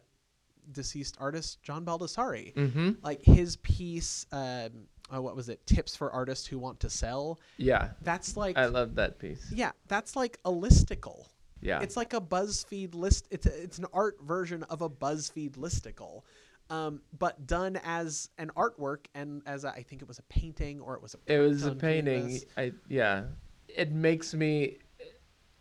deceased 0.72 1.16
artist 1.18 1.62
John 1.62 1.84
Baldessari, 1.84 2.54
Mm-hmm. 2.54 2.90
like 3.02 3.22
his 3.22 3.56
piece. 3.56 4.26
Um, 4.32 4.86
oh, 5.10 5.20
what 5.20 5.36
was 5.36 5.48
it? 5.48 5.64
Tips 5.66 5.96
for 5.96 6.10
artists 6.10 6.46
who 6.46 6.58
want 6.58 6.80
to 6.80 6.90
sell. 6.90 7.38
Yeah. 7.56 7.90
That's 8.02 8.36
like 8.36 8.56
I 8.56 8.66
love 8.66 8.94
that 8.96 9.18
piece. 9.18 9.50
yeah, 9.52 9.72
that's 9.88 10.16
like 10.16 10.38
a 10.44 10.50
listicle. 10.50 11.26
Yeah. 11.60 11.80
It's 11.80 11.96
like 11.96 12.14
a 12.14 12.20
BuzzFeed 12.20 12.94
list. 12.94 13.26
It's 13.30 13.46
a, 13.46 13.62
it's 13.62 13.78
an 13.78 13.86
art 13.92 14.18
version 14.22 14.62
of 14.64 14.82
a 14.82 14.88
BuzzFeed 14.88 15.52
listicle, 15.52 16.22
um, 16.70 17.00
but 17.18 17.46
done 17.46 17.80
as 17.84 18.30
an 18.38 18.50
artwork 18.56 19.06
and 19.14 19.42
as 19.46 19.64
a, 19.64 19.70
I 19.70 19.82
think 19.82 20.02
it 20.02 20.08
was 20.08 20.18
a 20.18 20.22
painting 20.24 20.80
or 20.80 20.94
it 20.94 21.02
was 21.02 21.14
a 21.14 21.32
it 21.32 21.38
was 21.38 21.66
a 21.66 21.74
painting. 21.74 22.22
canvas. 22.22 22.44
I 22.56 22.72
yeah. 22.88 23.24
It 23.68 23.92
makes 23.92 24.34
me. 24.34 24.78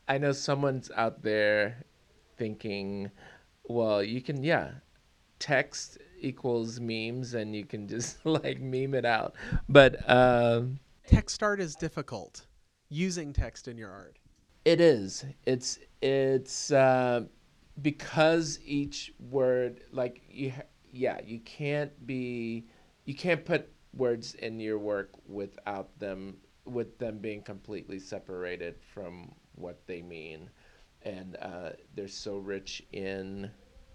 I 0.07 0.17
know 0.17 0.31
someone's 0.31 0.89
out 0.95 1.21
there 1.21 1.83
thinking, 2.37 3.11
well, 3.65 4.01
you 4.01 4.21
can 4.21 4.43
yeah, 4.43 4.71
text 5.39 5.97
equals 6.19 6.79
memes, 6.79 7.33
and 7.33 7.55
you 7.55 7.65
can 7.65 7.87
just 7.87 8.25
like 8.25 8.59
meme 8.59 8.93
it 8.93 9.05
out. 9.05 9.35
But 9.69 10.09
um, 10.09 10.79
Text 11.07 11.41
art 11.41 11.59
is 11.59 11.75
difficult. 11.75 12.45
Using 12.89 13.33
text 13.33 13.67
in 13.67 13.77
your 13.77 13.91
art. 13.91 14.17
It 14.65 14.81
is. 14.81 15.25
It's 15.45 15.79
it's 16.01 16.71
uh, 16.71 17.21
because 17.81 18.59
each 18.65 19.13
word 19.19 19.81
like 19.91 20.21
you 20.29 20.51
ha- 20.51 20.63
yeah 20.91 21.19
you 21.23 21.39
can't 21.39 22.05
be 22.05 22.65
you 23.05 23.13
can't 23.13 23.45
put 23.45 23.69
words 23.93 24.35
in 24.35 24.59
your 24.59 24.79
work 24.79 25.11
without 25.27 25.97
them 25.99 26.37
with 26.65 26.97
them 26.97 27.19
being 27.19 27.41
completely 27.41 27.99
separated 27.99 28.75
from 28.93 29.31
what 29.55 29.85
they 29.87 30.01
mean 30.01 30.49
and 31.03 31.37
uh, 31.41 31.69
they're 31.95 32.07
so 32.07 32.37
rich 32.37 32.83
in 32.91 33.49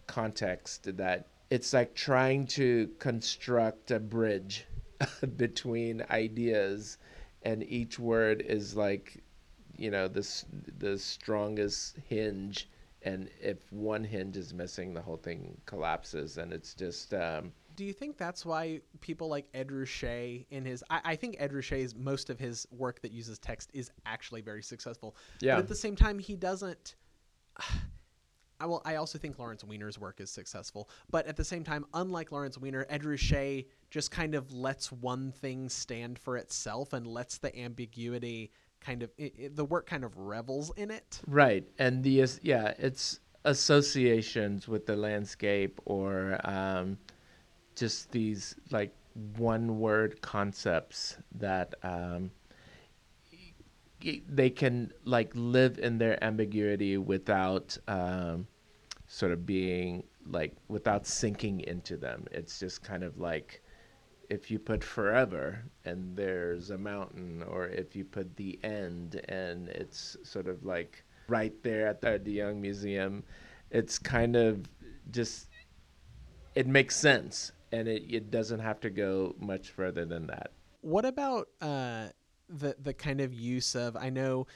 context 0.06 0.96
that 0.96 1.28
it's 1.52 1.74
like 1.74 1.94
trying 1.94 2.46
to 2.46 2.88
construct 2.98 3.90
a 3.90 4.00
bridge 4.00 4.64
between 5.36 6.02
ideas 6.10 6.96
and 7.42 7.62
each 7.64 7.98
word 7.98 8.40
is 8.40 8.74
like 8.74 9.22
you 9.76 9.90
know 9.90 10.08
this 10.08 10.46
the 10.78 10.98
strongest 10.98 11.98
hinge 12.08 12.70
and 13.02 13.28
if 13.38 13.70
one 13.70 14.02
hinge 14.02 14.34
is 14.34 14.54
missing 14.54 14.94
the 14.94 15.02
whole 15.02 15.18
thing 15.18 15.60
collapses 15.66 16.38
and 16.38 16.54
it's 16.54 16.72
just 16.72 17.12
um 17.12 17.52
Do 17.76 17.84
you 17.84 17.92
think 17.92 18.16
that's 18.16 18.46
why 18.46 18.80
people 19.00 19.28
like 19.28 19.46
Ed 19.52 19.68
Ruscha 19.68 20.46
in 20.50 20.64
his? 20.64 20.82
I, 20.88 21.00
I 21.04 21.16
think 21.16 21.36
Ed 21.38 21.52
Ruscha's 21.52 21.94
most 21.94 22.30
of 22.30 22.38
his 22.38 22.66
work 22.70 23.02
that 23.02 23.12
uses 23.12 23.38
text 23.38 23.70
is 23.74 23.90
actually 24.06 24.40
very 24.40 24.62
successful. 24.62 25.16
Yeah. 25.40 25.56
But 25.56 25.64
at 25.64 25.68
the 25.68 25.74
same 25.74 25.96
time, 25.96 26.18
he 26.18 26.34
doesn't. 26.34 26.94
I 28.62 28.66
will. 28.66 28.80
I 28.84 28.94
also 28.94 29.18
think 29.18 29.38
Lawrence 29.40 29.64
Weiner's 29.64 29.98
work 29.98 30.20
is 30.20 30.30
successful, 30.30 30.88
but 31.10 31.26
at 31.26 31.36
the 31.36 31.44
same 31.44 31.64
time, 31.64 31.84
unlike 31.94 32.30
Lawrence 32.30 32.56
Weiner, 32.56 32.86
Ed 32.88 33.02
Ruscha 33.02 33.66
just 33.90 34.12
kind 34.12 34.36
of 34.36 34.52
lets 34.52 34.92
one 34.92 35.32
thing 35.32 35.68
stand 35.68 36.16
for 36.18 36.36
itself 36.36 36.92
and 36.92 37.04
lets 37.04 37.38
the 37.38 37.54
ambiguity 37.58 38.52
kind 38.80 39.02
of 39.02 39.10
it, 39.18 39.34
it- 39.36 39.56
the 39.56 39.64
work 39.64 39.86
kind 39.86 40.04
of 40.04 40.16
revels 40.16 40.72
in 40.76 40.90
it. 40.90 41.20
right 41.26 41.64
and 41.78 42.02
the 42.04 42.24
yeah 42.42 42.72
it's 42.78 43.20
associations 43.44 44.66
with 44.68 44.86
the 44.86 44.96
landscape 44.96 45.80
or 45.84 46.38
um 46.44 46.98
just 47.76 48.10
these 48.12 48.54
like 48.70 48.92
one 49.36 49.78
word 49.78 50.20
concepts 50.20 51.16
that 51.34 51.74
um 51.84 52.30
they 54.28 54.50
can 54.50 54.92
like 55.04 55.30
live 55.34 55.78
in 55.78 55.98
their 55.98 56.22
ambiguity 56.24 56.96
without 56.98 57.78
um 57.86 58.46
sort 59.12 59.30
of 59.30 59.44
being 59.44 60.02
like 60.26 60.54
without 60.68 61.06
sinking 61.06 61.60
into 61.60 61.98
them 61.98 62.24
it's 62.32 62.58
just 62.58 62.82
kind 62.82 63.02
of 63.04 63.18
like 63.18 63.62
if 64.30 64.50
you 64.50 64.58
put 64.58 64.82
forever 64.82 65.62
and 65.84 66.16
there's 66.16 66.70
a 66.70 66.78
mountain 66.78 67.42
or 67.42 67.68
if 67.68 67.94
you 67.94 68.04
put 68.06 68.34
the 68.36 68.58
end 68.64 69.20
and 69.28 69.68
it's 69.68 70.16
sort 70.22 70.48
of 70.48 70.64
like 70.64 71.04
right 71.28 71.62
there 71.62 71.86
at 71.86 72.00
the, 72.00 72.18
the 72.24 72.32
young 72.32 72.58
museum 72.58 73.22
it's 73.70 73.98
kind 73.98 74.34
of 74.34 74.66
just 75.10 75.48
it 76.54 76.66
makes 76.66 76.96
sense 76.96 77.52
and 77.70 77.88
it, 77.88 78.02
it 78.08 78.30
doesn't 78.30 78.60
have 78.60 78.80
to 78.80 78.88
go 78.88 79.34
much 79.38 79.68
further 79.70 80.06
than 80.06 80.26
that 80.26 80.52
What 80.80 81.04
about 81.04 81.48
uh, 81.60 82.08
the 82.48 82.76
the 82.78 82.92
kind 82.94 83.20
of 83.20 83.32
use 83.32 83.74
of? 83.74 83.96
I 83.96 84.10
know, 84.10 84.46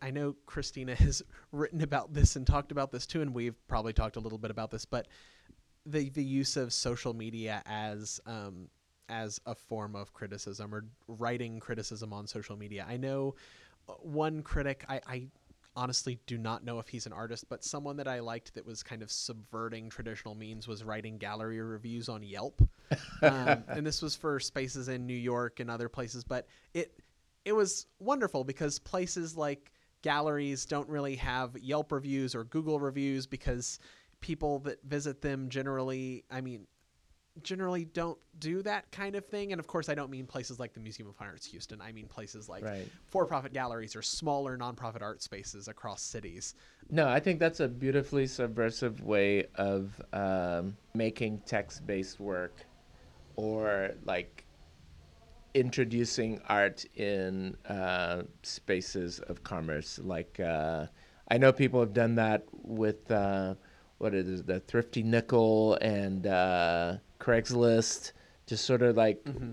I 0.00 0.10
know 0.10 0.34
Christina 0.46 0.94
has 0.96 1.22
written 1.52 1.82
about 1.82 2.12
this 2.12 2.36
and 2.36 2.46
talked 2.46 2.72
about 2.72 2.92
this 2.92 3.06
too, 3.06 3.22
and 3.22 3.34
we've 3.34 3.56
probably 3.68 3.92
talked 3.92 4.16
a 4.16 4.20
little 4.20 4.38
bit 4.38 4.50
about 4.50 4.70
this, 4.70 4.84
but 4.84 5.08
the 5.86 6.08
the 6.10 6.24
use 6.24 6.56
of 6.56 6.72
social 6.72 7.12
media 7.12 7.62
as 7.66 8.20
um, 8.26 8.68
as 9.08 9.40
a 9.46 9.54
form 9.54 9.94
of 9.94 10.12
criticism 10.14 10.74
or 10.74 10.86
writing 11.08 11.60
criticism 11.60 12.12
on 12.12 12.26
social 12.26 12.56
media. 12.56 12.86
I 12.88 12.96
know 12.96 13.34
uh, 13.88 13.92
one 13.94 14.42
critic. 14.42 14.84
I, 14.88 15.00
I 15.06 15.26
honestly 15.76 16.18
do 16.26 16.38
not 16.38 16.64
know 16.64 16.78
if 16.78 16.88
he's 16.88 17.06
an 17.06 17.12
artist, 17.12 17.48
but 17.48 17.64
someone 17.64 17.96
that 17.96 18.08
I 18.08 18.20
liked 18.20 18.54
that 18.54 18.64
was 18.64 18.82
kind 18.82 19.02
of 19.02 19.10
subverting 19.10 19.90
traditional 19.90 20.34
means 20.34 20.68
was 20.68 20.84
writing 20.84 21.18
gallery 21.18 21.60
reviews 21.60 22.08
on 22.08 22.22
Yelp. 22.22 22.62
um, 23.22 23.64
and 23.68 23.84
this 23.84 24.00
was 24.00 24.14
for 24.14 24.38
spaces 24.38 24.88
in 24.88 25.06
New 25.06 25.14
York 25.14 25.60
and 25.60 25.70
other 25.70 25.88
places, 25.88 26.22
but 26.22 26.46
it 26.74 27.00
it 27.44 27.52
was 27.52 27.86
wonderful 27.98 28.44
because 28.44 28.78
places 28.78 29.36
like 29.36 29.72
galleries 30.02 30.66
don't 30.66 30.88
really 30.88 31.16
have 31.16 31.56
Yelp 31.58 31.92
reviews 31.92 32.34
or 32.34 32.44
Google 32.44 32.78
reviews 32.80 33.26
because 33.26 33.78
people 34.20 34.58
that 34.60 34.82
visit 34.84 35.20
them 35.20 35.48
generally, 35.48 36.24
I 36.30 36.40
mean, 36.40 36.66
generally 37.42 37.84
don't 37.84 38.18
do 38.38 38.62
that 38.62 38.90
kind 38.92 39.16
of 39.16 39.26
thing. 39.26 39.52
And 39.52 39.58
of 39.58 39.66
course, 39.66 39.88
I 39.88 39.94
don't 39.94 40.10
mean 40.10 40.26
places 40.26 40.60
like 40.60 40.72
the 40.72 40.80
Museum 40.80 41.08
of 41.08 41.16
Fine 41.16 41.28
Arts 41.28 41.46
Houston. 41.46 41.80
I 41.80 41.90
mean 41.92 42.06
places 42.06 42.48
like 42.48 42.64
right 42.64 42.88
for-profit 43.06 43.52
galleries 43.52 43.96
or 43.96 44.02
smaller 44.02 44.56
nonprofit 44.56 45.02
art 45.02 45.22
spaces 45.22 45.68
across 45.68 46.00
cities. 46.00 46.54
no 46.90 47.08
i 47.08 47.18
think 47.18 47.40
that's 47.40 47.60
a 47.60 47.68
beautifully 47.68 48.26
subversive 48.26 49.02
way 49.02 49.46
of 49.56 50.00
um, 50.12 50.76
making 50.94 51.40
text-based 51.46 52.20
work 52.20 52.64
or 53.36 53.90
like 54.04 54.43
introducing 55.54 56.40
art 56.48 56.84
in 56.96 57.56
uh, 57.68 58.22
spaces 58.42 59.20
of 59.20 59.42
commerce. 59.44 59.98
Like 60.02 60.40
uh, 60.40 60.86
I 61.30 61.38
know 61.38 61.52
people 61.52 61.80
have 61.80 61.92
done 61.94 62.16
that 62.16 62.44
with 62.52 63.10
uh, 63.10 63.54
what 63.98 64.14
is 64.14 64.40
it, 64.40 64.46
the 64.46 64.60
Thrifty 64.60 65.02
Nickel 65.02 65.74
and 65.80 66.26
uh, 66.26 66.96
Craigslist, 67.20 68.12
just 68.46 68.64
sort 68.64 68.82
of 68.82 68.96
like 68.96 69.22
Mm-hmm. 69.24 69.52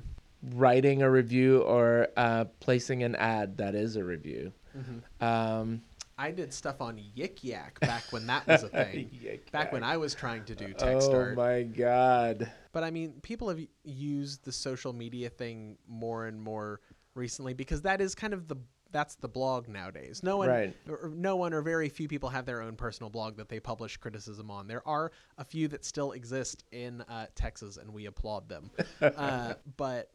writing 0.59 1.03
a 1.03 1.09
review 1.09 1.61
or 1.61 2.07
uh, 2.17 2.45
placing 2.59 3.03
an 3.03 3.15
ad 3.15 3.57
that 3.57 3.75
is 3.75 3.95
a 3.95 4.03
review. 4.03 4.51
Mm-hmm. 4.75 5.23
Um, 5.23 5.81
I 6.21 6.29
did 6.29 6.53
stuff 6.53 6.81
on 6.81 6.97
Yik 7.17 7.43
Yak 7.43 7.79
back 7.79 8.03
when 8.11 8.27
that 8.27 8.45
was 8.45 8.61
a 8.61 8.69
thing. 8.83 9.09
Back 9.51 9.73
when. 9.73 9.83
I 9.83 9.97
was 9.97 10.13
trying 10.13 10.45
to 10.45 10.55
do 10.55 10.71
text 10.73 11.09
oh 11.11 11.15
art. 11.15 11.35
my 11.35 11.63
god! 11.63 12.51
But 12.71 12.83
I 12.83 12.91
mean, 12.91 13.15
people 13.23 13.49
have 13.49 13.59
used 13.83 14.45
the 14.45 14.51
social 14.51 14.93
media 14.93 15.29
thing 15.29 15.79
more 15.87 16.27
and 16.27 16.39
more 16.39 16.79
recently 17.15 17.55
because 17.55 17.81
that 17.81 18.01
is 18.01 18.13
kind 18.13 18.33
of 18.33 18.47
the 18.47 18.57
that's 18.91 19.15
the 19.15 19.27
blog 19.27 19.67
nowadays. 19.67 20.21
No 20.21 20.37
one, 20.37 20.49
Right. 20.49 20.75
no 21.09 21.37
one, 21.37 21.53
or 21.53 21.61
very 21.61 21.89
few 21.89 22.07
people 22.07 22.29
have 22.29 22.45
their 22.45 22.61
own 22.61 22.75
personal 22.75 23.09
blog 23.09 23.37
that 23.37 23.49
they 23.49 23.59
publish 23.59 23.97
criticism 23.97 24.51
on. 24.51 24.67
There 24.67 24.85
are 24.87 25.11
a 25.39 25.43
few 25.45 25.69
that 25.69 25.85
still 25.85 26.11
exist 26.11 26.65
in 26.71 27.01
uh, 27.01 27.27
Texas, 27.33 27.77
and 27.77 27.91
we 27.93 28.05
applaud 28.05 28.47
them. 28.47 28.69
uh, 29.01 29.55
but 29.77 30.11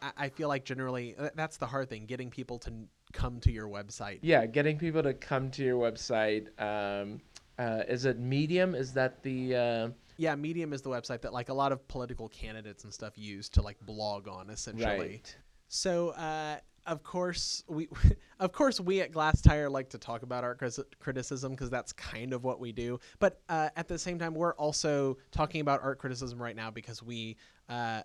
I, 0.00 0.12
I 0.16 0.28
feel 0.30 0.48
like 0.48 0.64
generally 0.64 1.16
uh, 1.18 1.30
that's 1.34 1.58
the 1.58 1.66
hard 1.66 1.90
thing: 1.90 2.06
getting 2.06 2.30
people 2.30 2.58
to 2.60 2.72
come 3.14 3.40
to 3.40 3.50
your 3.50 3.68
website. 3.68 4.18
Yeah, 4.20 4.44
getting 4.44 4.76
people 4.76 5.02
to 5.02 5.14
come 5.14 5.50
to 5.52 5.62
your 5.62 5.80
website. 5.80 6.48
Um, 6.60 7.20
uh, 7.58 7.84
is 7.88 8.04
it 8.04 8.18
Medium? 8.18 8.74
Is 8.74 8.92
that 8.92 9.22
the? 9.22 9.56
Uh, 9.56 9.88
Yeah, 10.18 10.34
Medium 10.34 10.72
is 10.74 10.82
the 10.82 10.90
website 10.90 11.22
that 11.22 11.32
like 11.32 11.48
a 11.48 11.54
lot 11.54 11.72
of 11.72 11.86
political 11.88 12.28
candidates 12.28 12.84
and 12.84 12.92
stuff 12.92 13.16
use 13.16 13.48
to 13.50 13.62
like 13.62 13.78
blog 13.86 14.28
on, 14.28 14.50
essentially. 14.50 14.84
right. 14.98 15.36
So, 15.68 16.10
uh, 16.10 16.58
of 16.86 17.02
course, 17.02 17.64
we, 17.68 17.88
of 18.40 18.52
course, 18.52 18.80
we 18.80 19.00
at 19.00 19.12
Glasstire 19.12 19.70
like 19.70 19.88
to 19.90 19.98
talk 19.98 20.22
about 20.22 20.44
art 20.44 20.60
criticism 20.98 21.52
because 21.52 21.70
that's 21.70 21.92
kind 21.92 22.32
of 22.32 22.44
what 22.44 22.60
we 22.60 22.72
do. 22.72 23.00
But 23.18 23.40
uh, 23.48 23.70
at 23.76 23.88
the 23.88 23.98
same 23.98 24.18
time, 24.18 24.34
we're 24.34 24.54
also 24.54 25.16
talking 25.30 25.60
about 25.60 25.82
art 25.82 25.98
criticism 25.98 26.42
right 26.42 26.56
now 26.56 26.70
because 26.70 27.02
we 27.02 27.36
uh, 27.68 28.02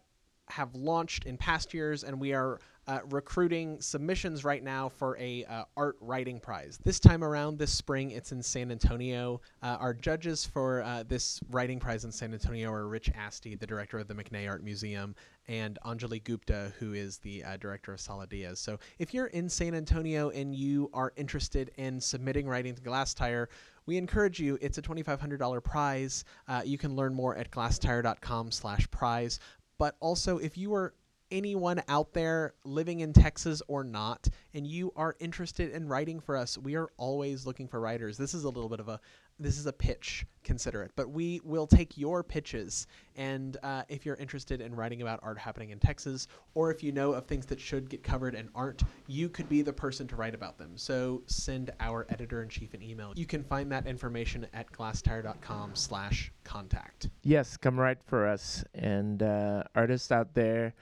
have 0.48 0.74
launched 0.74 1.26
in 1.26 1.38
past 1.38 1.74
years, 1.74 2.04
and 2.04 2.20
we 2.20 2.34
are 2.34 2.60
uh, 2.90 3.02
recruiting 3.12 3.80
submissions 3.80 4.44
right 4.44 4.64
now 4.64 4.90
for 4.90 5.16
a 5.20 5.46
uh, 5.46 5.64
art 5.78 5.96
writing 6.02 6.40
prize. 6.40 6.80
This 6.84 7.00
time 7.00 7.24
around, 7.24 7.60
this 7.60 7.72
spring, 7.72 8.10
it's 8.10 8.32
in 8.32 8.42
San 8.42 8.72
Antonio. 8.72 9.42
Uh, 9.62 9.78
our 9.80 9.94
judges 9.94 10.44
for 10.44 10.82
uh, 10.82 11.04
this 11.08 11.40
writing 11.52 11.80
prize 11.80 12.04
in 12.04 12.12
San 12.12 12.34
Antonio 12.34 12.72
are 12.72 12.88
Rich 12.88 13.12
Aste, 13.16 13.44
the 13.44 13.68
director 13.68 14.00
of 14.00 14.08
the 14.08 14.16
McNay 14.16 14.50
Art 14.50 14.64
Museum, 14.64 15.14
and 15.48 15.78
Anjali 15.86 16.24
Gupta, 16.24 16.74
who 16.80 16.94
is 16.94 17.20
the 17.20 17.44
uh, 17.44 17.58
director 17.58 17.94
of 17.94 18.02
Sala 18.02 18.26
Diaz. 18.26 18.60
So 18.60 18.80
if 18.98 19.14
you're 19.14 19.28
in 19.28 19.50
San 19.50 19.76
Antonio 19.76 20.32
and 20.32 20.56
you 20.56 20.90
are 20.92 21.14
interested 21.16 21.70
in 21.78 22.02
submitting 22.02 22.48
writing 22.48 22.74
to 22.74 22.82
Glasstire, 22.82 23.50
we 23.86 23.98
encourage 23.98 24.40
you. 24.40 24.58
It's 24.62 24.80
a 24.80 24.82
$2,500 24.82 25.64
prize. 25.64 26.26
Uh, 26.48 26.64
you 26.66 26.80
can 26.80 26.96
learn 26.96 27.14
more 27.14 27.38
at 27.38 27.52
glasstire.com 27.52 28.50
slash 28.50 28.90
prize. 28.90 29.40
But 29.78 29.96
also, 30.00 30.40
if 30.40 30.58
you 30.58 30.74
are 30.74 30.96
anyone 31.32 31.82
out 31.88 32.14
there 32.14 32.54
living 32.64 33.02
in 33.02 33.14
Texas 33.14 33.62
or 33.68 33.84
not, 33.84 34.28
and 34.54 34.66
you 34.66 34.92
are 34.96 35.16
interested 35.20 35.72
in 35.72 35.88
writing 35.88 36.20
for 36.20 36.36
us, 36.36 36.58
we 36.58 36.76
are 36.76 36.90
always 36.98 37.46
looking 37.46 37.68
for 37.68 37.80
writers. 37.80 38.18
This 38.18 38.34
is 38.34 38.44
a 38.44 38.50
little 38.50 38.70
bit 38.70 38.80
of 38.80 38.90
a 38.90 39.00
this 39.40 39.58
is 39.58 39.66
a 39.68 39.74
pitch, 39.74 40.26
consider 40.44 40.84
it. 40.84 40.92
But 40.98 41.12
we 41.12 41.40
will 41.46 41.66
take 41.66 41.98
your 41.98 42.22
pitches, 42.24 42.88
and 43.16 43.56
uh, 43.64 43.84
if 43.88 44.06
you're 44.06 44.18
interested 44.18 44.60
in 44.60 44.76
writing 44.76 45.02
about 45.02 45.22
art 45.24 45.38
happening 45.38 45.70
in 45.70 45.80
Texas, 45.80 46.28
or 46.56 46.72
if 46.72 46.84
you 46.84 46.92
know 46.92 47.14
of 47.14 47.26
things 47.26 47.46
that 47.46 47.62
should 47.62 47.90
get 47.90 48.04
covered 48.04 48.36
and 48.36 48.50
aren't, 48.54 48.84
you 49.08 49.30
could 49.30 49.48
be 49.48 49.62
the 49.62 49.72
person 49.72 50.06
to 50.08 50.18
write 50.18 50.36
about 50.36 50.58
them. 50.58 50.72
So 50.76 51.24
send 51.28 51.72
our 51.80 52.06
editor 52.10 52.44
in 52.44 52.50
chief 52.50 52.74
an 52.74 52.84
email. 52.84 53.14
You 53.16 53.26
can 53.26 53.46
find 53.46 53.72
that 53.72 53.88
information 53.88 54.46
at 54.54 54.70
glasstire.com/contact. 54.74 57.10
Yes, 57.24 57.56
come 57.56 57.80
write 57.80 58.04
for 58.06 58.28
us. 58.28 58.66
And 58.74 59.24
uh, 59.24 59.64
artists 59.74 60.12
out 60.12 60.34
there, 60.34 60.74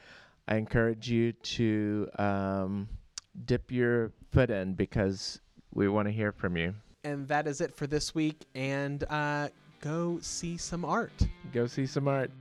I 0.47 0.55
encourage 0.55 1.09
you 1.09 1.33
to 1.33 2.07
um, 2.17 2.87
dip 3.45 3.71
your 3.71 4.13
foot 4.31 4.49
in 4.49 4.73
because 4.73 5.41
we 5.73 5.87
want 5.87 6.07
to 6.07 6.11
hear 6.11 6.31
from 6.31 6.55
you. 6.55 6.73
And 7.03 7.27
that 7.27 7.47
is 7.47 7.61
it 7.61 7.75
for 7.75 7.87
this 7.87 8.15
week. 8.15 8.45
And 8.55 9.03
uh, 9.09 9.49
go 9.81 10.19
see 10.21 10.57
some 10.57 10.85
art. 10.85 11.11
Go 11.53 11.67
see 11.67 11.85
some 11.85 12.07
art. 12.07 12.31